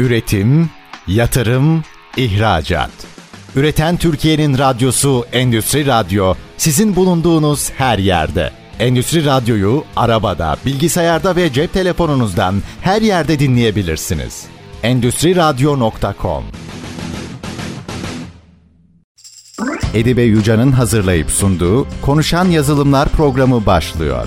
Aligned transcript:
Üretim, 0.00 0.70
yatırım, 1.06 1.84
ihracat. 2.16 2.90
Üreten 3.56 3.96
Türkiye'nin 3.96 4.58
radyosu 4.58 5.26
Endüstri 5.32 5.86
Radyo 5.86 6.34
sizin 6.56 6.96
bulunduğunuz 6.96 7.70
her 7.70 7.98
yerde. 7.98 8.50
Endüstri 8.78 9.24
Radyo'yu 9.24 9.84
arabada, 9.96 10.56
bilgisayarda 10.66 11.36
ve 11.36 11.52
cep 11.52 11.72
telefonunuzdan 11.72 12.62
her 12.80 13.02
yerde 13.02 13.38
dinleyebilirsiniz. 13.38 14.44
Endüstri 14.82 15.36
Radyo.com 15.36 16.44
Edibe 19.94 20.22
Yuca'nın 20.22 20.72
hazırlayıp 20.72 21.30
sunduğu 21.30 21.86
Konuşan 22.02 22.44
Yazılımlar 22.44 23.08
programı 23.08 23.66
başlıyor. 23.66 24.26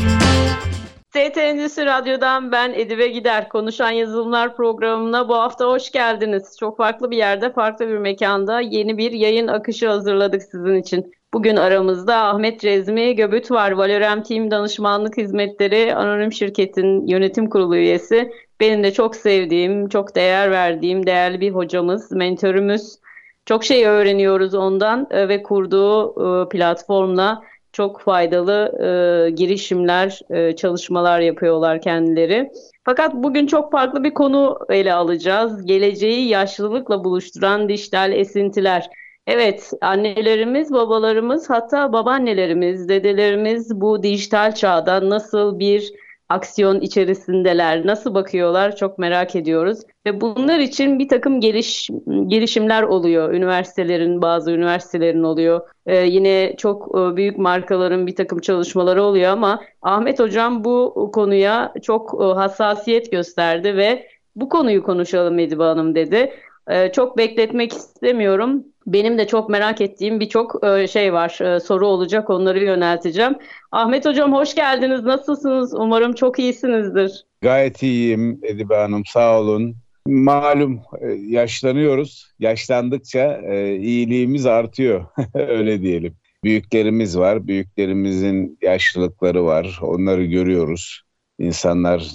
TT 1.33 1.37
Endüstri 1.37 1.85
Radyo'dan 1.85 2.51
ben 2.51 2.73
Edibe 2.73 3.07
Gider. 3.07 3.49
Konuşan 3.49 3.91
Yazılımlar 3.91 4.55
programına 4.55 5.29
bu 5.29 5.35
hafta 5.35 5.65
hoş 5.65 5.91
geldiniz. 5.91 6.57
Çok 6.59 6.77
farklı 6.77 7.11
bir 7.11 7.17
yerde, 7.17 7.53
farklı 7.53 7.87
bir 7.87 7.97
mekanda 7.97 8.59
yeni 8.59 8.97
bir 8.97 9.11
yayın 9.11 9.47
akışı 9.47 9.87
hazırladık 9.87 10.43
sizin 10.43 10.75
için. 10.75 11.13
Bugün 11.33 11.55
aramızda 11.55 12.17
Ahmet 12.17 12.59
Cezmi 12.59 13.15
Göbüt 13.15 13.51
var. 13.51 13.71
Valorem 13.71 14.23
Team 14.23 14.51
Danışmanlık 14.51 15.17
Hizmetleri 15.17 15.95
Anonim 15.95 16.33
Şirket'in 16.33 17.07
yönetim 17.07 17.49
kurulu 17.49 17.75
üyesi. 17.75 18.31
Benim 18.59 18.83
de 18.83 18.93
çok 18.93 19.15
sevdiğim, 19.15 19.89
çok 19.89 20.15
değer 20.15 20.51
verdiğim 20.51 21.05
değerli 21.05 21.41
bir 21.41 21.51
hocamız, 21.51 22.11
mentörümüz. 22.11 22.99
Çok 23.45 23.63
şey 23.63 23.85
öğreniyoruz 23.85 24.53
ondan 24.53 25.07
e, 25.11 25.29
ve 25.29 25.43
kurduğu 25.43 26.11
e, 26.11 26.49
platformla 26.49 27.43
çok 27.73 28.01
faydalı 28.01 28.71
e, 28.79 29.29
girişimler, 29.29 30.19
e, 30.29 30.55
çalışmalar 30.55 31.19
yapıyorlar 31.19 31.81
kendileri. 31.81 32.51
Fakat 32.83 33.13
bugün 33.13 33.47
çok 33.47 33.71
farklı 33.71 34.03
bir 34.03 34.13
konu 34.13 34.59
ele 34.69 34.93
alacağız. 34.93 35.65
Geleceği 35.65 36.27
yaşlılıkla 36.27 37.03
buluşturan 37.03 37.69
dijital 37.69 38.11
esintiler. 38.11 38.89
Evet, 39.27 39.71
annelerimiz, 39.81 40.73
babalarımız, 40.73 41.49
hatta 41.49 41.93
babaannelerimiz, 41.93 42.89
dedelerimiz 42.89 43.81
bu 43.81 44.03
dijital 44.03 44.55
çağda 44.55 45.09
nasıl 45.09 45.59
bir 45.59 45.93
aksiyon 46.33 46.81
içerisindeler, 46.81 47.87
nasıl 47.87 48.13
bakıyorlar 48.13 48.75
çok 48.75 48.97
merak 48.97 49.35
ediyoruz. 49.35 49.79
Ve 50.05 50.21
bunlar 50.21 50.59
için 50.59 50.99
bir 50.99 51.07
takım 51.07 51.39
geliş, 51.41 51.89
gelişimler 52.27 52.83
oluyor. 52.83 53.33
Üniversitelerin, 53.33 54.21
bazı 54.21 54.51
üniversitelerin 54.51 55.23
oluyor. 55.23 55.61
Ee, 55.85 55.95
yine 55.95 56.55
çok 56.57 56.97
e, 56.97 57.15
büyük 57.15 57.37
markaların 57.37 58.07
bir 58.07 58.15
takım 58.15 58.39
çalışmaları 58.39 59.03
oluyor 59.03 59.31
ama 59.31 59.61
Ahmet 59.81 60.19
Hocam 60.19 60.63
bu 60.63 61.11
konuya 61.13 61.73
çok 61.81 62.21
e, 62.21 62.23
hassasiyet 62.23 63.11
gösterdi 63.11 63.77
ve 63.77 64.07
bu 64.35 64.49
konuyu 64.49 64.83
konuşalım 64.83 65.39
Edibe 65.39 65.63
Hanım 65.63 65.95
dedi. 65.95 66.33
Ee, 66.67 66.91
çok 66.91 67.17
bekletmek 67.17 67.73
istemiyorum. 67.73 68.63
Benim 68.87 69.17
de 69.17 69.27
çok 69.27 69.49
merak 69.49 69.81
ettiğim 69.81 70.19
birçok 70.19 70.63
e, 70.63 70.87
şey 70.87 71.13
var, 71.13 71.39
e, 71.41 71.59
soru 71.59 71.87
olacak 71.87 72.29
onları 72.29 72.63
yönelteceğim. 72.63 73.35
Ahmet 73.71 74.05
Hocam 74.05 74.33
hoş 74.33 74.55
geldiniz, 74.55 75.03
nasılsınız? 75.03 75.73
Umarım 75.73 76.13
çok 76.13 76.39
iyisinizdir. 76.39 77.25
Gayet 77.41 77.83
iyiyim 77.83 78.39
Edibe 78.43 78.75
Hanım, 78.75 79.05
sağ 79.05 79.39
olun. 79.39 79.75
Malum 80.07 80.81
e, 81.01 81.07
yaşlanıyoruz, 81.11 82.31
yaşlandıkça 82.39 83.41
iyiliğimiz 83.79 84.45
artıyor, 84.45 85.05
öyle 85.33 85.81
diyelim. 85.81 86.15
Büyüklerimiz 86.43 87.17
var, 87.17 87.47
büyüklerimizin 87.47 88.57
yaşlılıkları 88.61 89.45
var, 89.45 89.79
onları 89.81 90.25
görüyoruz. 90.25 91.01
İnsanlar 91.39 92.11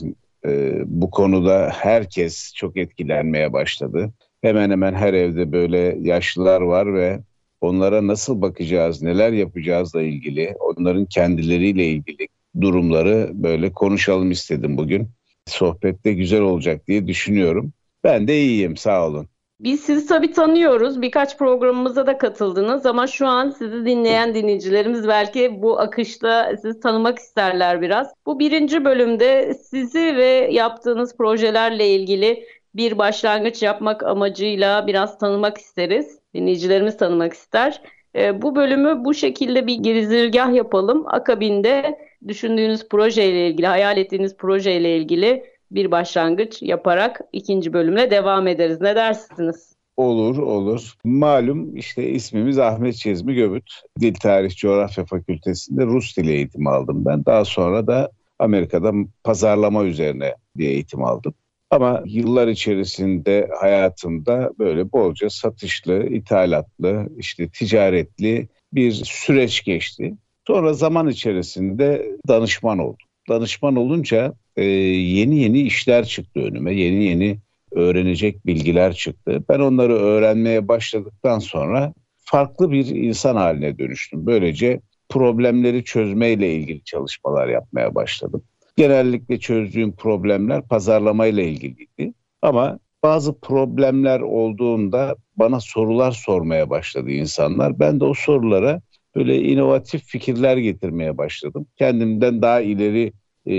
bu 0.84 1.10
konuda 1.10 1.70
herkes 1.74 2.52
çok 2.54 2.76
etkilenmeye 2.76 3.52
başladı 3.52 4.12
hemen 4.42 4.70
hemen 4.70 4.94
her 4.94 5.14
evde 5.14 5.52
böyle 5.52 5.96
yaşlılar 6.00 6.60
var 6.60 6.94
ve 6.94 7.20
onlara 7.60 8.06
nasıl 8.06 8.42
bakacağız, 8.42 9.02
neler 9.02 9.32
yapacağızla 9.32 10.02
ilgili, 10.02 10.54
onların 10.60 11.06
kendileriyle 11.06 11.86
ilgili 11.86 12.28
durumları 12.60 13.30
böyle 13.32 13.72
konuşalım 13.72 14.30
istedim 14.30 14.76
bugün. 14.76 15.08
Sohbette 15.46 16.12
güzel 16.12 16.40
olacak 16.40 16.88
diye 16.88 17.06
düşünüyorum. 17.06 17.72
Ben 18.04 18.28
de 18.28 18.40
iyiyim 18.40 18.76
sağ 18.76 19.06
olun. 19.06 19.28
Biz 19.60 19.80
sizi 19.80 20.06
tabii 20.06 20.32
tanıyoruz. 20.32 21.02
Birkaç 21.02 21.38
programımıza 21.38 22.06
da 22.06 22.18
katıldınız 22.18 22.86
ama 22.86 23.06
şu 23.06 23.26
an 23.26 23.50
sizi 23.50 23.86
dinleyen 23.86 24.34
dinleyicilerimiz 24.34 25.08
belki 25.08 25.62
bu 25.62 25.80
akışta 25.80 26.56
sizi 26.62 26.80
tanımak 26.80 27.18
isterler 27.18 27.82
biraz. 27.82 28.14
Bu 28.26 28.38
birinci 28.38 28.84
bölümde 28.84 29.54
sizi 29.54 30.16
ve 30.16 30.48
yaptığınız 30.52 31.16
projelerle 31.16 31.88
ilgili 31.88 32.44
bir 32.78 32.98
başlangıç 32.98 33.62
yapmak 33.62 34.02
amacıyla 34.02 34.86
biraz 34.86 35.18
tanımak 35.18 35.58
isteriz. 35.58 36.18
Dinleyicilerimiz 36.34 36.96
tanımak 36.96 37.32
ister. 37.32 37.82
E, 38.16 38.42
bu 38.42 38.56
bölümü 38.56 39.04
bu 39.04 39.14
şekilde 39.14 39.66
bir 39.66 39.74
girizgah 39.74 40.54
yapalım. 40.54 41.04
Akabinde 41.06 41.98
düşündüğünüz 42.28 42.88
projeyle 42.88 43.48
ilgili, 43.48 43.66
hayal 43.66 43.98
ettiğiniz 43.98 44.36
projeyle 44.36 44.96
ilgili 44.96 45.44
bir 45.70 45.90
başlangıç 45.90 46.62
yaparak 46.62 47.20
ikinci 47.32 47.72
bölümle 47.72 48.10
devam 48.10 48.46
ederiz. 48.46 48.80
Ne 48.80 48.96
dersiniz? 48.96 49.72
Olur, 49.96 50.38
olur. 50.38 50.94
Malum 51.04 51.76
işte 51.76 52.08
ismimiz 52.08 52.58
Ahmet 52.58 52.94
Çizmi 52.94 53.34
Göbüt. 53.34 53.70
Dil 54.00 54.14
Tarih 54.14 54.56
Coğrafya 54.56 55.04
Fakültesi'nde 55.04 55.86
Rus 55.86 56.16
dili 56.16 56.32
eğitimi 56.32 56.70
aldım 56.70 57.04
ben. 57.04 57.24
Daha 57.24 57.44
sonra 57.44 57.86
da 57.86 58.10
Amerika'da 58.38 58.92
pazarlama 59.24 59.84
üzerine 59.84 60.34
bir 60.56 60.68
eğitim 60.68 61.04
aldım. 61.04 61.34
Ama 61.70 62.02
yıllar 62.06 62.48
içerisinde 62.48 63.48
hayatımda 63.60 64.50
böyle 64.58 64.92
bolca 64.92 65.30
satışlı, 65.30 66.06
ithalatlı, 66.06 67.08
işte 67.18 67.48
ticaretli 67.48 68.48
bir 68.72 68.92
süreç 68.92 69.64
geçti. 69.64 70.14
Sonra 70.46 70.72
zaman 70.72 71.08
içerisinde 71.08 72.16
danışman 72.28 72.78
oldum. 72.78 73.06
Danışman 73.28 73.76
olunca 73.76 74.34
e, 74.56 74.64
yeni 74.64 75.38
yeni 75.38 75.60
işler 75.60 76.04
çıktı 76.04 76.40
önüme, 76.40 76.74
yeni 76.74 77.04
yeni 77.04 77.38
öğrenecek 77.72 78.46
bilgiler 78.46 78.92
çıktı. 78.92 79.44
Ben 79.48 79.58
onları 79.58 79.94
öğrenmeye 79.94 80.68
başladıktan 80.68 81.38
sonra 81.38 81.94
farklı 82.18 82.70
bir 82.70 82.86
insan 82.86 83.36
haline 83.36 83.78
dönüştüm. 83.78 84.26
Böylece 84.26 84.80
problemleri 85.08 85.84
çözmeyle 85.84 86.54
ilgili 86.54 86.84
çalışmalar 86.84 87.48
yapmaya 87.48 87.94
başladım. 87.94 88.42
Genellikle 88.78 89.38
çözdüğüm 89.38 89.96
problemler 89.96 90.62
pazarlamayla 90.62 91.42
ilgiliydi. 91.42 92.14
Ama 92.42 92.78
bazı 93.02 93.40
problemler 93.40 94.20
olduğunda 94.20 95.16
bana 95.36 95.60
sorular 95.60 96.12
sormaya 96.12 96.70
başladı 96.70 97.10
insanlar. 97.10 97.78
Ben 97.78 98.00
de 98.00 98.04
o 98.04 98.14
sorulara 98.14 98.82
böyle 99.16 99.42
inovatif 99.42 100.04
fikirler 100.04 100.56
getirmeye 100.56 101.18
başladım. 101.18 101.66
Kendimden 101.76 102.42
daha 102.42 102.60
ileri 102.60 103.12
e, 103.46 103.54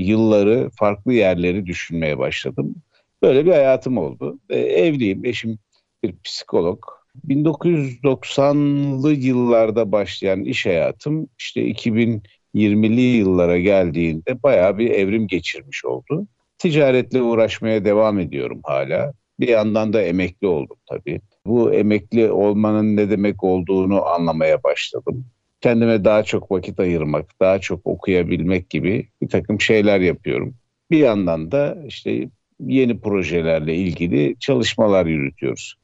yılları, 0.00 0.70
farklı 0.78 1.12
yerleri 1.12 1.66
düşünmeye 1.66 2.18
başladım. 2.18 2.74
Böyle 3.22 3.46
bir 3.46 3.50
hayatım 3.50 3.98
oldu. 3.98 4.38
E, 4.50 4.58
evliyim, 4.58 5.24
eşim 5.24 5.58
bir 6.02 6.14
psikolog. 6.24 6.84
1990'lı 7.28 9.12
yıllarda 9.12 9.92
başlayan 9.92 10.44
iş 10.44 10.66
hayatım 10.66 11.28
işte 11.38 11.64
2000 11.64 12.22
20'li 12.54 13.00
yıllara 13.00 13.58
geldiğinde 13.58 14.42
bayağı 14.42 14.78
bir 14.78 14.90
evrim 14.90 15.26
geçirmiş 15.26 15.84
oldu. 15.84 16.26
Ticaretle 16.58 17.22
uğraşmaya 17.22 17.84
devam 17.84 18.18
ediyorum 18.18 18.60
hala. 18.64 19.12
Bir 19.40 19.48
yandan 19.48 19.92
da 19.92 20.02
emekli 20.02 20.46
oldum 20.46 20.76
tabii. 20.86 21.20
Bu 21.46 21.72
emekli 21.74 22.30
olmanın 22.30 22.96
ne 22.96 23.10
demek 23.10 23.44
olduğunu 23.44 24.06
anlamaya 24.06 24.62
başladım. 24.62 25.24
Kendime 25.60 26.04
daha 26.04 26.22
çok 26.22 26.50
vakit 26.50 26.80
ayırmak, 26.80 27.40
daha 27.40 27.58
çok 27.58 27.86
okuyabilmek 27.86 28.70
gibi 28.70 29.08
bir 29.22 29.28
takım 29.28 29.60
şeyler 29.60 30.00
yapıyorum. 30.00 30.54
Bir 30.90 30.98
yandan 30.98 31.52
da 31.52 31.78
işte 31.86 32.28
yeni 32.60 33.00
projelerle 33.00 33.74
ilgili 33.74 34.36
çalışmalar 34.40 35.06
yürütüyoruz. 35.06 35.74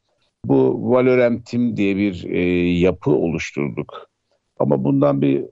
Bu 0.44 0.91
Valorem 0.91 1.43
Team 1.43 1.76
diye 1.76 1.97
bir 1.97 2.25
e, 2.25 2.41
yapı 2.79 3.11
oluşturduk. 3.11 4.11
Ama 4.59 4.85
bundan 4.85 5.23
bir 5.23 5.44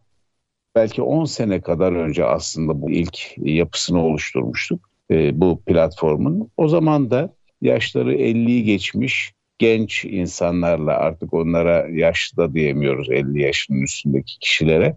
belki 0.76 1.02
10 1.02 1.24
sene 1.24 1.60
kadar 1.60 1.92
önce 1.92 2.24
aslında 2.24 2.82
bu 2.82 2.90
ilk 2.90 3.18
yapısını 3.36 4.04
oluşturmuştuk 4.04 4.90
e, 5.10 5.40
bu 5.40 5.62
platformun. 5.66 6.50
O 6.56 6.68
zaman 6.68 7.10
da 7.10 7.34
yaşları 7.60 8.14
50'yi 8.14 8.64
geçmiş 8.64 9.32
genç 9.58 10.04
insanlarla 10.04 10.92
artık 10.92 11.34
onlara 11.34 11.86
yaşlı 11.88 12.36
da 12.36 12.54
diyemiyoruz 12.54 13.10
50 13.10 13.42
yaşının 13.42 13.82
üstündeki 13.82 14.38
kişilere 14.38 14.96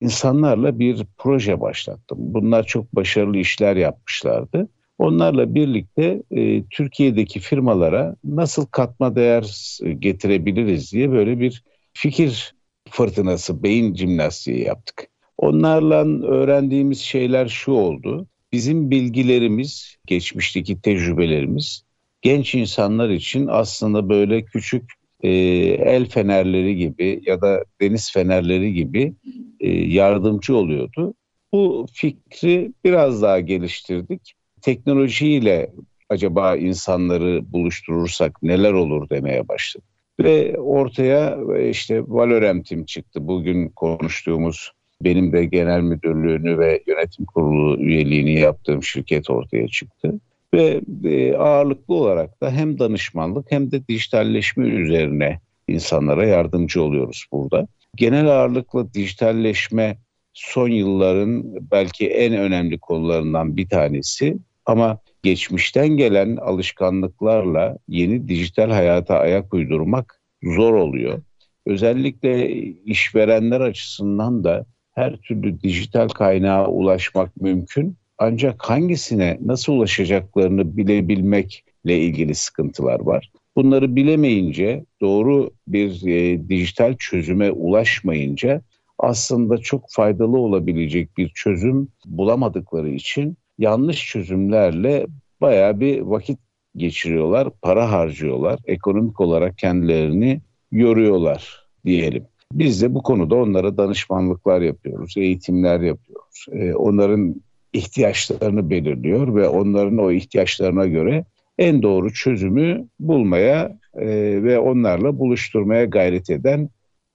insanlarla 0.00 0.78
bir 0.78 1.06
proje 1.18 1.60
başlattım. 1.60 2.18
Bunlar 2.20 2.66
çok 2.66 2.94
başarılı 2.94 3.38
işler 3.38 3.76
yapmışlardı. 3.76 4.68
Onlarla 4.98 5.54
birlikte 5.54 6.22
e, 6.30 6.64
Türkiye'deki 6.64 7.40
firmalara 7.40 8.16
nasıl 8.24 8.66
katma 8.66 9.16
değer 9.16 9.78
getirebiliriz 9.98 10.92
diye 10.92 11.10
böyle 11.10 11.40
bir 11.40 11.64
fikir 11.92 12.54
fırtınası, 12.90 13.62
beyin 13.62 13.94
jimnastiği 13.94 14.64
yaptık. 14.64 15.08
Onlarla 15.38 16.26
öğrendiğimiz 16.26 17.00
şeyler 17.00 17.48
şu 17.48 17.72
oldu. 17.72 18.26
Bizim 18.52 18.90
bilgilerimiz, 18.90 19.96
geçmişteki 20.06 20.80
tecrübelerimiz 20.80 21.82
genç 22.22 22.54
insanlar 22.54 23.08
için 23.10 23.46
aslında 23.50 24.08
böyle 24.08 24.44
küçük 24.44 24.92
e, 25.22 25.30
el 25.30 26.08
fenerleri 26.08 26.76
gibi 26.76 27.22
ya 27.26 27.40
da 27.40 27.64
deniz 27.80 28.12
fenerleri 28.12 28.74
gibi 28.74 29.14
e, 29.60 29.70
yardımcı 29.70 30.56
oluyordu. 30.56 31.14
Bu 31.52 31.86
fikri 31.92 32.72
biraz 32.84 33.22
daha 33.22 33.40
geliştirdik. 33.40 34.34
Teknolojiyle 34.62 35.70
acaba 36.08 36.56
insanları 36.56 37.52
buluşturursak 37.52 38.42
neler 38.42 38.72
olur 38.72 39.08
demeye 39.08 39.48
başladık. 39.48 39.88
Ve 40.20 40.58
ortaya 40.58 41.38
işte 41.70 42.02
Valorem 42.08 42.62
çıktı. 42.62 43.28
Bugün 43.28 43.68
konuştuğumuz 43.68 44.72
benim 45.04 45.32
de 45.32 45.44
genel 45.44 45.80
müdürlüğünü 45.80 46.58
ve 46.58 46.82
yönetim 46.86 47.24
kurulu 47.24 47.82
üyeliğini 47.82 48.40
yaptığım 48.40 48.82
şirket 48.82 49.30
ortaya 49.30 49.68
çıktı. 49.68 50.20
Ve 50.54 50.80
e, 51.04 51.34
ağırlıklı 51.34 51.94
olarak 51.94 52.42
da 52.42 52.50
hem 52.50 52.78
danışmanlık 52.78 53.52
hem 53.52 53.70
de 53.70 53.88
dijitalleşme 53.88 54.66
üzerine 54.66 55.40
insanlara 55.68 56.26
yardımcı 56.26 56.82
oluyoruz 56.82 57.24
burada. 57.32 57.68
Genel 57.96 58.26
ağırlıkla 58.26 58.94
dijitalleşme 58.94 59.98
son 60.32 60.68
yılların 60.68 61.44
belki 61.70 62.08
en 62.08 62.34
önemli 62.34 62.78
konularından 62.78 63.56
bir 63.56 63.68
tanesi 63.68 64.36
ama 64.66 64.98
geçmişten 65.22 65.88
gelen 65.88 66.36
alışkanlıklarla 66.36 67.78
yeni 67.88 68.28
dijital 68.28 68.70
hayata 68.70 69.18
ayak 69.18 69.54
uydurmak 69.54 70.20
zor 70.42 70.74
oluyor. 70.74 71.22
Özellikle 71.66 72.52
işverenler 72.84 73.60
açısından 73.60 74.44
da 74.44 74.66
her 74.98 75.16
türlü 75.16 75.60
dijital 75.60 76.08
kaynağa 76.08 76.66
ulaşmak 76.66 77.36
mümkün. 77.36 77.96
Ancak 78.18 78.62
hangisine 78.70 79.38
nasıl 79.44 79.72
ulaşacaklarını 79.72 80.76
bilebilmekle 80.76 81.98
ilgili 81.98 82.34
sıkıntılar 82.34 83.00
var. 83.00 83.30
Bunları 83.56 83.96
bilemeyince, 83.96 84.84
doğru 85.00 85.50
bir 85.68 86.06
e, 86.06 86.48
dijital 86.48 86.96
çözüme 86.98 87.50
ulaşmayınca 87.50 88.60
aslında 88.98 89.58
çok 89.58 89.84
faydalı 89.90 90.38
olabilecek 90.38 91.18
bir 91.18 91.28
çözüm 91.28 91.88
bulamadıkları 92.06 92.88
için 92.88 93.36
yanlış 93.58 94.06
çözümlerle 94.06 95.06
bayağı 95.40 95.80
bir 95.80 96.00
vakit 96.00 96.38
geçiriyorlar, 96.76 97.48
para 97.62 97.92
harcıyorlar, 97.92 98.60
ekonomik 98.66 99.20
olarak 99.20 99.58
kendilerini 99.58 100.40
yoruyorlar 100.72 101.66
diyelim. 101.84 102.26
Biz 102.52 102.82
de 102.82 102.94
bu 102.94 103.02
konuda 103.02 103.34
onlara 103.34 103.76
danışmanlıklar 103.76 104.60
yapıyoruz, 104.60 105.14
eğitimler 105.16 105.80
yapıyoruz. 105.80 106.46
Ee, 106.52 106.74
onların 106.74 107.42
ihtiyaçlarını 107.72 108.70
belirliyor 108.70 109.34
ve 109.34 109.48
onların 109.48 109.98
o 109.98 110.10
ihtiyaçlarına 110.10 110.86
göre 110.86 111.24
en 111.58 111.82
doğru 111.82 112.12
çözümü 112.12 112.88
bulmaya 113.00 113.78
e, 113.94 114.06
ve 114.42 114.58
onlarla 114.58 115.18
buluşturmaya 115.18 115.84
gayret 115.84 116.30
eden 116.30 116.68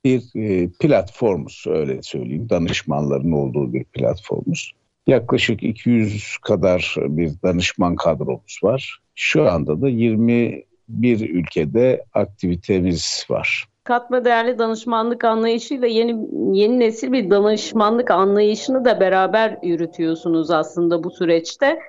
bir 0.06 0.24
e, 0.35 0.69
platformuz 0.80 1.63
öyle 1.68 2.01
söyleyeyim. 2.01 2.50
Danışmanların 2.50 3.31
olduğu 3.31 3.74
bir 3.74 3.83
platformuz. 3.83 4.71
Yaklaşık 5.07 5.63
200 5.63 6.38
kadar 6.38 6.95
bir 7.00 7.31
danışman 7.44 7.95
kadromuz 7.95 8.59
var. 8.63 9.00
Şu 9.15 9.50
anda 9.50 9.81
da 9.81 9.89
21 9.89 11.29
ülkede 11.29 12.06
aktivitemiz 12.13 13.25
var 13.29 13.68
katma 13.83 14.25
değerli 14.25 14.59
danışmanlık 14.59 15.24
anlayışıyla 15.24 15.88
yeni 15.88 16.27
yeni 16.59 16.80
nesil 16.80 17.12
bir 17.12 17.30
danışmanlık 17.30 18.12
anlayışını 18.12 18.85
da 18.85 19.00
beraber 19.00 19.57
yürütüyorsunuz 19.63 20.51
aslında 20.51 21.03
bu 21.03 21.12
süreçte. 21.12 21.80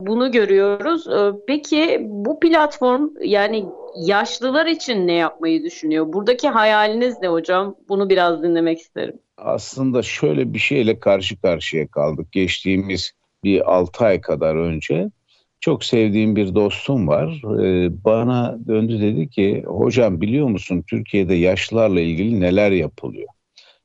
Bunu 0.00 0.32
görüyoruz. 0.32 1.08
Ee, 1.08 1.32
peki 1.46 1.98
bu 2.00 2.40
platform 2.40 3.08
yani 3.20 3.66
yaşlılar 3.96 4.66
için 4.66 5.06
ne 5.06 5.12
yapmayı 5.12 5.62
düşünüyor? 5.62 6.12
Buradaki 6.12 6.48
hayaliniz 6.48 7.16
ne 7.22 7.28
hocam? 7.28 7.76
Bunu 7.88 8.08
biraz 8.08 8.42
dinlemek 8.42 8.78
isterim. 8.78 9.18
Aslında 9.36 10.02
şöyle 10.02 10.54
bir 10.54 10.58
şeyle 10.58 11.00
karşı 11.00 11.40
karşıya 11.40 11.88
kaldık. 11.88 12.32
Geçtiğimiz 12.32 13.12
bir 13.44 13.72
6 13.72 14.04
ay 14.04 14.20
kadar 14.20 14.56
önce 14.56 15.10
çok 15.60 15.84
sevdiğim 15.84 16.36
bir 16.36 16.54
dostum 16.54 17.08
var. 17.08 17.42
Ee, 17.64 18.04
bana 18.04 18.58
döndü 18.66 19.00
dedi 19.00 19.28
ki 19.28 19.62
hocam 19.66 20.20
biliyor 20.20 20.46
musun 20.48 20.84
Türkiye'de 20.90 21.34
yaşlılarla 21.34 22.00
ilgili 22.00 22.40
neler 22.40 22.70
yapılıyor? 22.70 23.28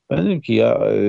Ben 0.09 0.25
dedim 0.25 0.41
ki 0.41 0.53
ya 0.53 0.91
e, 0.93 1.01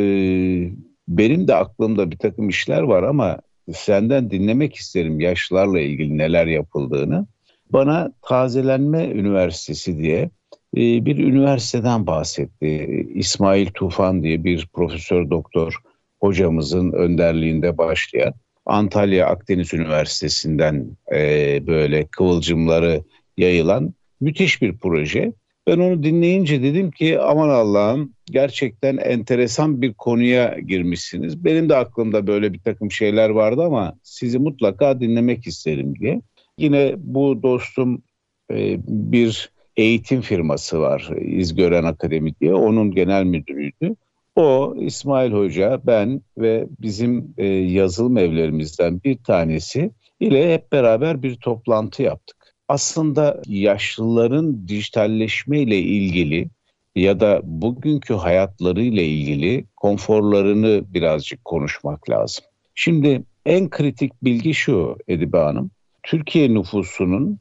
benim 1.08 1.48
de 1.48 1.54
aklımda 1.54 2.10
bir 2.10 2.18
takım 2.18 2.48
işler 2.48 2.82
var 2.82 3.02
ama 3.02 3.38
senden 3.72 4.30
dinlemek 4.30 4.74
isterim 4.74 5.20
yaşlılarla 5.20 5.80
ilgili 5.80 6.18
neler 6.18 6.46
yapıldığını. 6.46 7.26
Bana 7.70 8.12
Tazelenme 8.22 9.04
Üniversitesi 9.04 9.98
diye 9.98 10.30
e, 10.76 11.04
bir 11.04 11.18
üniversiteden 11.18 12.06
bahsetti. 12.06 13.06
İsmail 13.14 13.66
Tufan 13.66 14.22
diye 14.22 14.44
bir 14.44 14.68
profesör 14.72 15.30
doktor 15.30 15.76
hocamızın 16.20 16.92
önderliğinde 16.92 17.78
başlayan 17.78 18.34
Antalya 18.66 19.26
Akdeniz 19.26 19.74
Üniversitesi'nden 19.74 20.96
e, 21.14 21.18
böyle 21.66 22.06
kıvılcımları 22.06 23.02
yayılan 23.36 23.94
müthiş 24.20 24.62
bir 24.62 24.76
proje. 24.76 25.32
Ben 25.66 25.78
onu 25.78 26.02
dinleyince 26.02 26.62
dedim 26.62 26.90
ki 26.90 27.20
aman 27.20 27.48
Allah'ım 27.48 28.12
gerçekten 28.26 28.96
enteresan 28.96 29.82
bir 29.82 29.94
konuya 29.94 30.58
girmişsiniz. 30.58 31.44
Benim 31.44 31.68
de 31.68 31.76
aklımda 31.76 32.26
böyle 32.26 32.52
bir 32.52 32.58
takım 32.58 32.90
şeyler 32.90 33.30
vardı 33.30 33.62
ama 33.62 33.94
sizi 34.02 34.38
mutlaka 34.38 35.00
dinlemek 35.00 35.46
isterim 35.46 35.94
diye. 35.98 36.20
Yine 36.58 36.94
bu 36.98 37.42
dostum 37.42 38.02
e, 38.50 38.78
bir 38.88 39.50
eğitim 39.76 40.20
firması 40.20 40.80
var 40.80 41.08
İzgören 41.20 41.84
Akademi 41.84 42.32
diye 42.40 42.54
onun 42.54 42.90
genel 42.90 43.24
müdürüydü. 43.24 43.96
O 44.36 44.74
İsmail 44.78 45.32
Hoca, 45.32 45.80
ben 45.86 46.20
ve 46.38 46.66
bizim 46.80 47.34
e, 47.38 47.46
yazılım 47.46 48.18
evlerimizden 48.18 49.02
bir 49.04 49.16
tanesi 49.16 49.90
ile 50.20 50.54
hep 50.54 50.72
beraber 50.72 51.22
bir 51.22 51.34
toplantı 51.34 52.02
yaptık. 52.02 52.36
Aslında 52.68 53.42
yaşlıların 53.46 54.68
dijitalleşme 54.68 55.60
ile 55.60 55.78
ilgili 55.78 56.48
ya 56.94 57.20
da 57.20 57.40
bugünkü 57.44 58.14
hayatları 58.14 58.82
ile 58.82 59.04
ilgili 59.06 59.64
konforlarını 59.76 60.94
birazcık 60.94 61.44
konuşmak 61.44 62.10
lazım. 62.10 62.44
Şimdi 62.74 63.22
en 63.46 63.70
kritik 63.70 64.12
bilgi 64.22 64.54
şu 64.54 64.96
Edibe 65.08 65.38
Hanım. 65.38 65.70
Türkiye 66.02 66.54
nüfusunun 66.54 67.38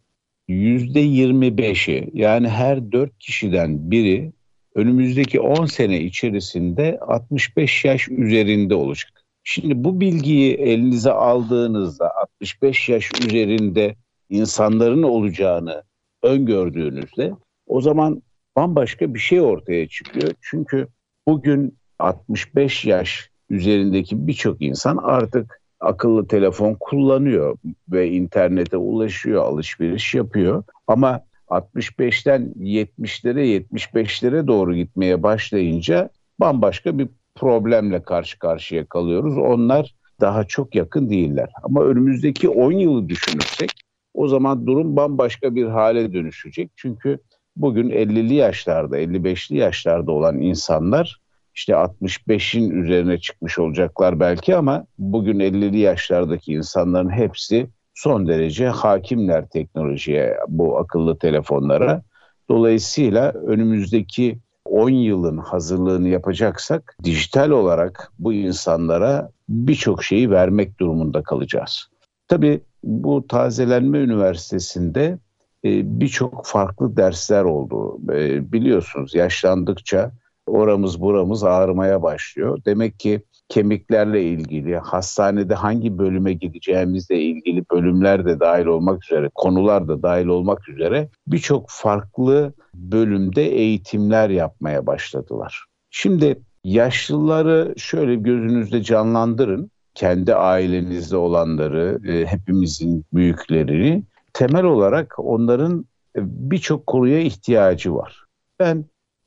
%25'i 0.49 2.09
yani 2.13 2.49
her 2.49 2.91
4 2.91 3.19
kişiden 3.19 3.91
biri 3.91 4.31
önümüzdeki 4.75 5.39
10 5.39 5.65
sene 5.65 6.01
içerisinde 6.01 6.99
65 7.01 7.85
yaş 7.85 8.09
üzerinde 8.09 8.75
olacak. 8.75 9.11
Şimdi 9.43 9.83
bu 9.83 9.99
bilgiyi 9.99 10.53
elinize 10.53 11.11
aldığınızda 11.11 12.15
65 12.15 12.89
yaş 12.89 13.11
üzerinde 13.25 13.95
insanların 14.29 15.03
olacağını 15.03 15.83
öngördüğünüzde 16.23 17.33
o 17.67 17.81
zaman 17.81 18.21
bambaşka 18.55 19.13
bir 19.13 19.19
şey 19.19 19.41
ortaya 19.41 19.87
çıkıyor. 19.87 20.31
Çünkü 20.41 20.87
bugün 21.27 21.77
65 21.99 22.85
yaş 22.85 23.29
üzerindeki 23.49 24.27
birçok 24.27 24.61
insan 24.61 24.97
artık 24.97 25.61
akıllı 25.79 26.27
telefon 26.27 26.77
kullanıyor 26.79 27.57
ve 27.89 28.09
internete 28.09 28.77
ulaşıyor, 28.77 29.43
alışveriş 29.43 30.13
yapıyor. 30.13 30.63
Ama 30.87 31.21
65'ten 31.49 32.53
70'lere 32.59 33.65
75'lere 33.73 34.47
doğru 34.47 34.75
gitmeye 34.75 35.23
başlayınca 35.23 36.09
bambaşka 36.39 36.97
bir 36.97 37.07
problemle 37.35 38.03
karşı 38.03 38.39
karşıya 38.39 38.85
kalıyoruz. 38.85 39.37
Onlar 39.37 39.95
daha 40.21 40.43
çok 40.43 40.75
yakın 40.75 41.09
değiller. 41.09 41.49
Ama 41.63 41.83
önümüzdeki 41.83 42.49
10 42.49 42.71
yılı 42.71 43.09
düşünürsek 43.09 43.71
o 44.13 44.27
zaman 44.27 44.67
durum 44.67 44.95
bambaşka 44.95 45.55
bir 45.55 45.65
hale 45.65 46.13
dönüşecek. 46.13 46.71
Çünkü 46.75 47.19
bugün 47.55 47.89
50'li 47.89 48.33
yaşlarda, 48.33 48.99
55'li 48.99 49.57
yaşlarda 49.57 50.11
olan 50.11 50.41
insanlar 50.41 51.21
işte 51.55 51.73
65'in 51.73 52.83
üzerine 52.83 53.19
çıkmış 53.19 53.59
olacaklar 53.59 54.19
belki 54.19 54.55
ama 54.55 54.85
bugün 54.97 55.39
50'li 55.39 55.77
yaşlardaki 55.77 56.53
insanların 56.53 57.09
hepsi 57.09 57.67
son 57.95 58.27
derece 58.27 58.67
hakimler 58.67 59.47
teknolojiye, 59.47 60.37
bu 60.47 60.77
akıllı 60.77 61.17
telefonlara. 61.17 62.01
Dolayısıyla 62.49 63.31
önümüzdeki 63.31 64.39
10 64.65 64.89
yılın 64.89 65.37
hazırlığını 65.37 66.07
yapacaksak 66.07 66.97
dijital 67.03 67.49
olarak 67.49 68.11
bu 68.19 68.33
insanlara 68.33 69.29
birçok 69.49 70.03
şeyi 70.03 70.31
vermek 70.31 70.79
durumunda 70.79 71.23
kalacağız. 71.23 71.87
Tabii 72.27 72.61
bu 72.83 73.27
Tazelenme 73.27 73.99
Üniversitesi'nde 73.99 75.17
e, 75.65 75.99
birçok 75.99 76.45
farklı 76.45 76.97
dersler 76.97 77.43
oldu. 77.43 77.97
E, 78.13 78.51
biliyorsunuz 78.51 79.15
yaşlandıkça 79.15 80.11
oramız 80.47 81.01
buramız 81.01 81.43
ağrımaya 81.43 82.01
başlıyor. 82.01 82.61
Demek 82.65 82.99
ki 82.99 83.21
kemiklerle 83.49 84.23
ilgili, 84.23 84.77
hastanede 84.77 85.55
hangi 85.55 85.97
bölüme 85.97 86.33
gideceğimizle 86.33 87.19
ilgili 87.19 87.63
bölümler 87.71 88.25
de 88.25 88.39
dahil 88.39 88.65
olmak 88.65 89.03
üzere, 89.03 89.29
konular 89.35 89.87
da 89.87 90.03
dahil 90.03 90.25
olmak 90.25 90.69
üzere 90.69 91.09
birçok 91.27 91.65
farklı 91.69 92.53
bölümde 92.75 93.43
eğitimler 93.43 94.29
yapmaya 94.29 94.85
başladılar. 94.85 95.65
Şimdi 95.89 96.41
yaşlıları 96.63 97.73
şöyle 97.77 98.15
gözünüzde 98.15 98.83
canlandırın. 98.83 99.71
Kendi 99.93 100.35
ailenizde 100.35 101.17
olanları, 101.17 101.99
e, 102.07 102.25
hepimizin 102.25 103.05
büyüklerini 103.13 104.03
temel 104.33 104.63
olarak 104.63 105.15
onların 105.17 105.85
birçok 106.15 106.87
konuya 106.87 107.19
ihtiyacı 107.19 107.95
var. 107.95 108.25
Ben 108.59 108.85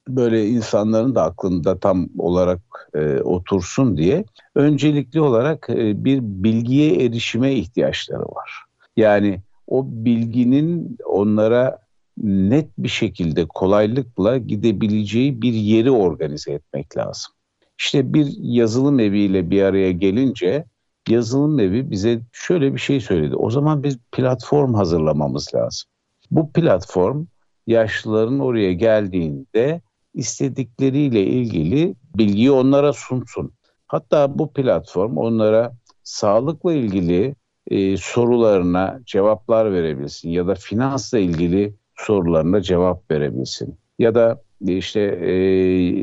böyle 0.08 0.46
insanların 0.46 1.14
da 1.14 1.22
aklında 1.22 1.78
tam 1.78 2.08
olarak 2.18 2.60
e, 2.94 3.20
otursun 3.20 3.96
diye 3.96 4.24
öncelikli 4.54 5.20
olarak 5.20 5.66
e, 5.70 6.04
bir 6.04 6.20
bilgiye 6.22 7.04
erişime 7.04 7.54
ihtiyaçları 7.54 8.22
var. 8.22 8.64
Yani 8.96 9.40
o 9.66 9.86
bilginin 9.86 10.98
onlara 11.06 11.78
net 12.22 12.68
bir 12.78 12.88
şekilde 12.88 13.46
kolaylıkla 13.46 14.36
gidebileceği 14.36 15.42
bir 15.42 15.52
yeri 15.52 15.90
organize 15.90 16.52
etmek 16.52 16.96
lazım. 16.96 17.32
İşte 17.78 18.14
bir 18.14 18.34
yazılım 18.38 19.00
eviyle 19.00 19.50
bir 19.50 19.62
araya 19.62 19.92
gelince 19.92 20.64
yazılım 21.08 21.60
evi 21.60 21.90
bize 21.90 22.20
şöyle 22.32 22.74
bir 22.74 22.80
şey 22.80 23.00
söyledi. 23.00 23.36
O 23.36 23.50
zaman 23.50 23.82
biz 23.82 23.98
platform 24.12 24.74
hazırlamamız 24.74 25.54
lazım. 25.54 25.90
Bu 26.30 26.52
platform 26.52 27.24
yaşlıların 27.66 28.40
oraya 28.40 28.72
geldiğinde 28.72 29.80
istedikleriyle 30.18 31.22
ilgili 31.22 31.94
bilgiyi 32.14 32.50
onlara 32.50 32.92
sunsun. 32.92 33.52
Hatta 33.86 34.38
bu 34.38 34.52
platform 34.52 35.16
onlara 35.16 35.72
sağlıkla 36.02 36.72
ilgili 36.72 37.34
e, 37.70 37.96
sorularına 37.96 39.00
cevaplar 39.06 39.72
verebilsin 39.72 40.30
ya 40.30 40.46
da 40.46 40.54
finansla 40.54 41.18
ilgili 41.18 41.74
sorularına 41.96 42.62
cevap 42.62 43.10
verebilsin. 43.10 43.78
Ya 43.98 44.14
da 44.14 44.42
işte 44.60 45.00
e, 45.00 45.32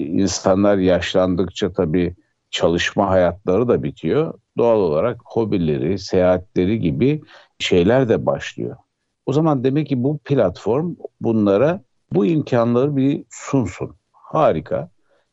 insanlar 0.06 0.78
yaşlandıkça 0.78 1.74
tabii 1.74 2.16
çalışma 2.52 3.10
hayatları 3.10 3.68
da 3.68 3.84
bitiyor. 3.84 4.34
Doğal 4.58 4.80
olarak 4.80 5.20
hobileri, 5.26 6.00
seyahatleri 6.00 6.80
gibi 6.80 7.22
şeyler 7.60 8.10
de 8.10 8.26
başlıyor. 8.26 8.76
O 9.26 9.34
zaman 9.34 9.64
demek 9.64 9.88
ki 9.88 10.04
bu 10.04 10.18
platform 10.18 10.96
bunlara 11.22 11.82
bu 12.14 12.26
imkanları 12.26 12.96
bir 12.96 13.24
sunsun. 13.30 13.96
Harika. 14.26 14.90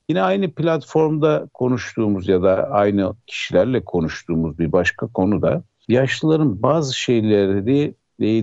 Yine 0.09 0.23
aynı 0.23 0.51
platformda 0.51 1.49
konuştuğumuz 1.55 2.29
ya 2.29 2.43
da 2.43 2.71
aynı 2.71 3.15
kişilerle 3.27 3.85
konuştuğumuz 3.85 4.59
bir 4.59 4.73
başka 4.73 5.07
konu 5.07 5.43
da 5.43 5.63
yaşlıların 5.89 6.63
bazı 6.63 6.99
şeyleri 6.99 7.95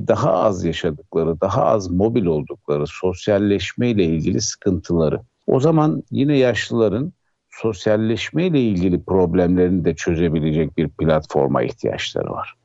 daha 0.08 0.34
az 0.34 0.63
yaşadıkları, 0.63 1.41
daha 1.41 1.65
az 1.65 1.91
mobil 1.91 2.25
oldukları, 2.25 2.88
sosyalleşme 2.88 3.89
ile 3.89 4.03
ilgili 4.03 4.41
sıkıntıları. 4.41 5.22
O 5.48 5.60
zaman 5.60 6.03
yine 6.12 6.38
yaşlıların 6.38 7.13
sosyalleşme 7.50 8.46
ile 8.46 8.62
ilgili 8.62 9.03
problemlerini 9.03 9.86
de 9.86 9.96
çözebilecek 9.96 10.77
bir 10.77 10.89
platforma 10.89 11.63
ihtiyaçları 11.63 12.29
var. 12.29 12.56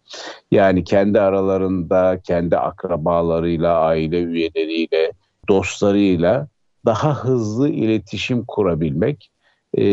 Yani 0.50 0.84
kendi 0.84 1.20
aralarında, 1.20 2.20
kendi 2.24 2.56
akrabalarıyla, 2.56 3.78
aile 3.78 4.22
üyeleriyle, 4.22 5.12
dostlarıyla 5.48 6.48
daha 6.84 7.24
hızlı 7.24 7.68
iletişim 7.68 8.44
kurabilmek. 8.44 9.30
Ee, 9.74 9.84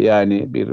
yani 0.00 0.54
bir 0.54 0.70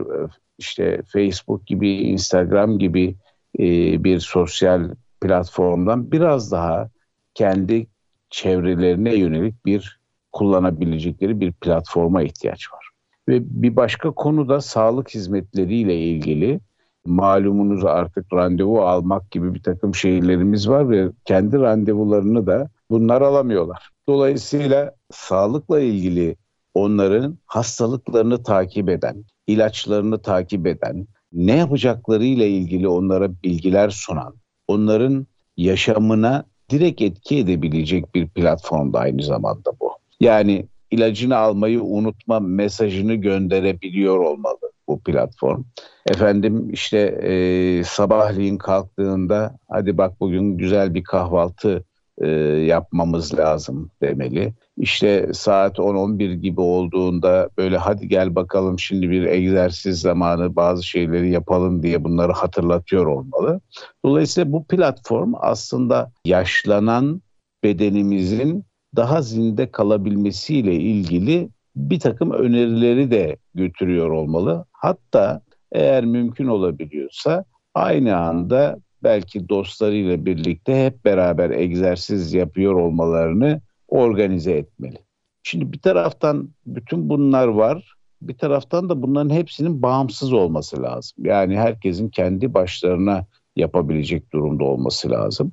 işte 0.58 1.02
Facebook 1.08 1.68
gibi, 1.68 1.92
Instagram 1.92 2.80
gibi 2.80 3.16
e, 3.60 3.64
bir 4.04 4.20
sosyal 4.20 4.90
platformdan 5.22 6.12
biraz 6.12 6.52
daha 6.52 6.90
kendi 7.34 7.88
çevrelerine 8.30 9.16
yönelik 9.16 9.66
bir 9.66 10.00
kullanabilecekleri 10.32 11.40
bir 11.40 11.54
platforma 11.54 12.22
ihtiyaç 12.22 12.74
var. 12.74 12.90
Ve 13.28 13.40
bir 13.64 13.76
başka 13.76 14.12
konu 14.12 14.50
da 14.50 14.62
sağlık 14.62 15.10
hizmetleriyle 15.10 15.98
ilgili 15.98 16.60
malumunuz 17.06 17.86
artık 17.86 18.34
randevu 18.34 18.82
almak 18.82 19.32
gibi 19.32 19.54
bir 19.54 19.64
takım 19.64 19.96
şeylerimiz 19.96 20.70
var 20.70 20.90
ve 20.90 21.10
kendi 21.26 21.60
randevularını 21.60 22.48
da 22.48 22.70
bunlar 22.90 23.22
alamıyorlar. 23.22 23.90
Dolayısıyla 24.10 24.96
sağlıkla 25.12 25.80
ilgili 25.80 26.36
onların 26.74 27.38
hastalıklarını 27.46 28.44
takip 28.44 28.90
eden, 28.90 29.24
ilaçlarını 29.48 30.22
takip 30.22 30.68
eden, 30.68 31.08
ne 31.34 31.56
yapacakları 31.56 32.24
ile 32.26 32.50
ilgili 32.50 32.88
onlara 32.88 33.30
bilgiler 33.44 33.90
sunan, 33.90 34.36
onların 34.68 35.28
yaşamına 35.58 36.46
direkt 36.70 37.02
etki 37.02 37.38
edebilecek 37.38 38.16
bir 38.16 38.28
platform 38.28 38.94
da 38.94 39.00
aynı 39.00 39.24
zamanda 39.24 39.72
bu. 39.80 39.92
Yani 40.20 40.68
ilacını 40.92 41.38
almayı 41.38 41.84
unutma 41.84 42.40
mesajını 42.40 43.16
gönderebiliyor 43.16 44.18
olmalı 44.18 44.72
bu 44.88 45.00
platform. 45.00 45.64
Efendim 46.10 46.70
işte 46.70 46.98
e, 47.00 47.84
sabahleyin 47.84 48.58
kalktığında 48.58 49.58
hadi 49.70 49.98
bak 49.98 50.20
bugün 50.20 50.58
güzel 50.58 50.94
bir 50.94 51.04
kahvaltı 51.04 51.84
e, 52.22 52.28
yapmamız 52.66 53.38
lazım 53.38 53.92
demeli. 54.02 54.54
İşte 54.78 55.30
saat 55.34 55.80
10-11 55.80 56.34
gibi 56.34 56.62
olduğunda 56.62 57.50
böyle 57.58 57.78
hadi 57.78 58.08
gel 58.08 58.36
bakalım 58.36 58.80
şimdi 58.80 59.10
bir 59.10 59.24
egzersiz 59.24 60.02
zamanı 60.02 60.56
bazı 60.56 60.84
şeyleri 60.84 61.32
yapalım 61.32 61.84
diye 61.84 62.04
bunları 62.04 62.32
hatırlatıyor 62.32 63.06
olmalı. 63.06 63.62
Dolayısıyla 64.06 64.52
bu 64.52 64.66
platform 64.66 65.34
aslında 65.40 66.12
yaşlanan 66.26 67.22
bedenimizin 67.64 68.66
daha 68.96 69.22
zinde 69.22 69.72
kalabilmesiyle 69.72 70.76
ilgili 70.76 71.50
bir 71.76 72.00
takım 72.00 72.32
önerileri 72.32 73.12
de 73.12 73.38
götürüyor 73.56 74.10
olmalı. 74.10 74.66
Hatta 74.72 75.42
eğer 75.72 76.06
mümkün 76.06 76.48
olabiliyorsa 76.48 77.46
aynı 77.74 78.18
anda 78.18 78.78
belki 79.04 79.50
dostlarıyla 79.50 80.26
birlikte 80.26 80.86
hep 80.86 81.06
beraber 81.06 81.50
egzersiz 81.50 82.34
yapıyor 82.34 82.74
olmalarını 82.74 83.62
organize 83.88 84.52
etmeli. 84.52 84.98
Şimdi 85.44 85.74
bir 85.74 85.80
taraftan 85.80 86.50
bütün 86.66 87.10
bunlar 87.10 87.48
var. 87.48 87.94
Bir 88.22 88.38
taraftan 88.38 88.90
da 88.90 89.02
bunların 89.02 89.30
hepsinin 89.30 89.82
bağımsız 89.82 90.34
olması 90.34 90.84
lazım. 90.84 91.26
Yani 91.26 91.58
herkesin 91.58 92.10
kendi 92.10 92.54
başlarına 92.54 93.26
yapabilecek 93.56 94.34
durumda 94.34 94.64
olması 94.64 95.12
lazım. 95.12 95.52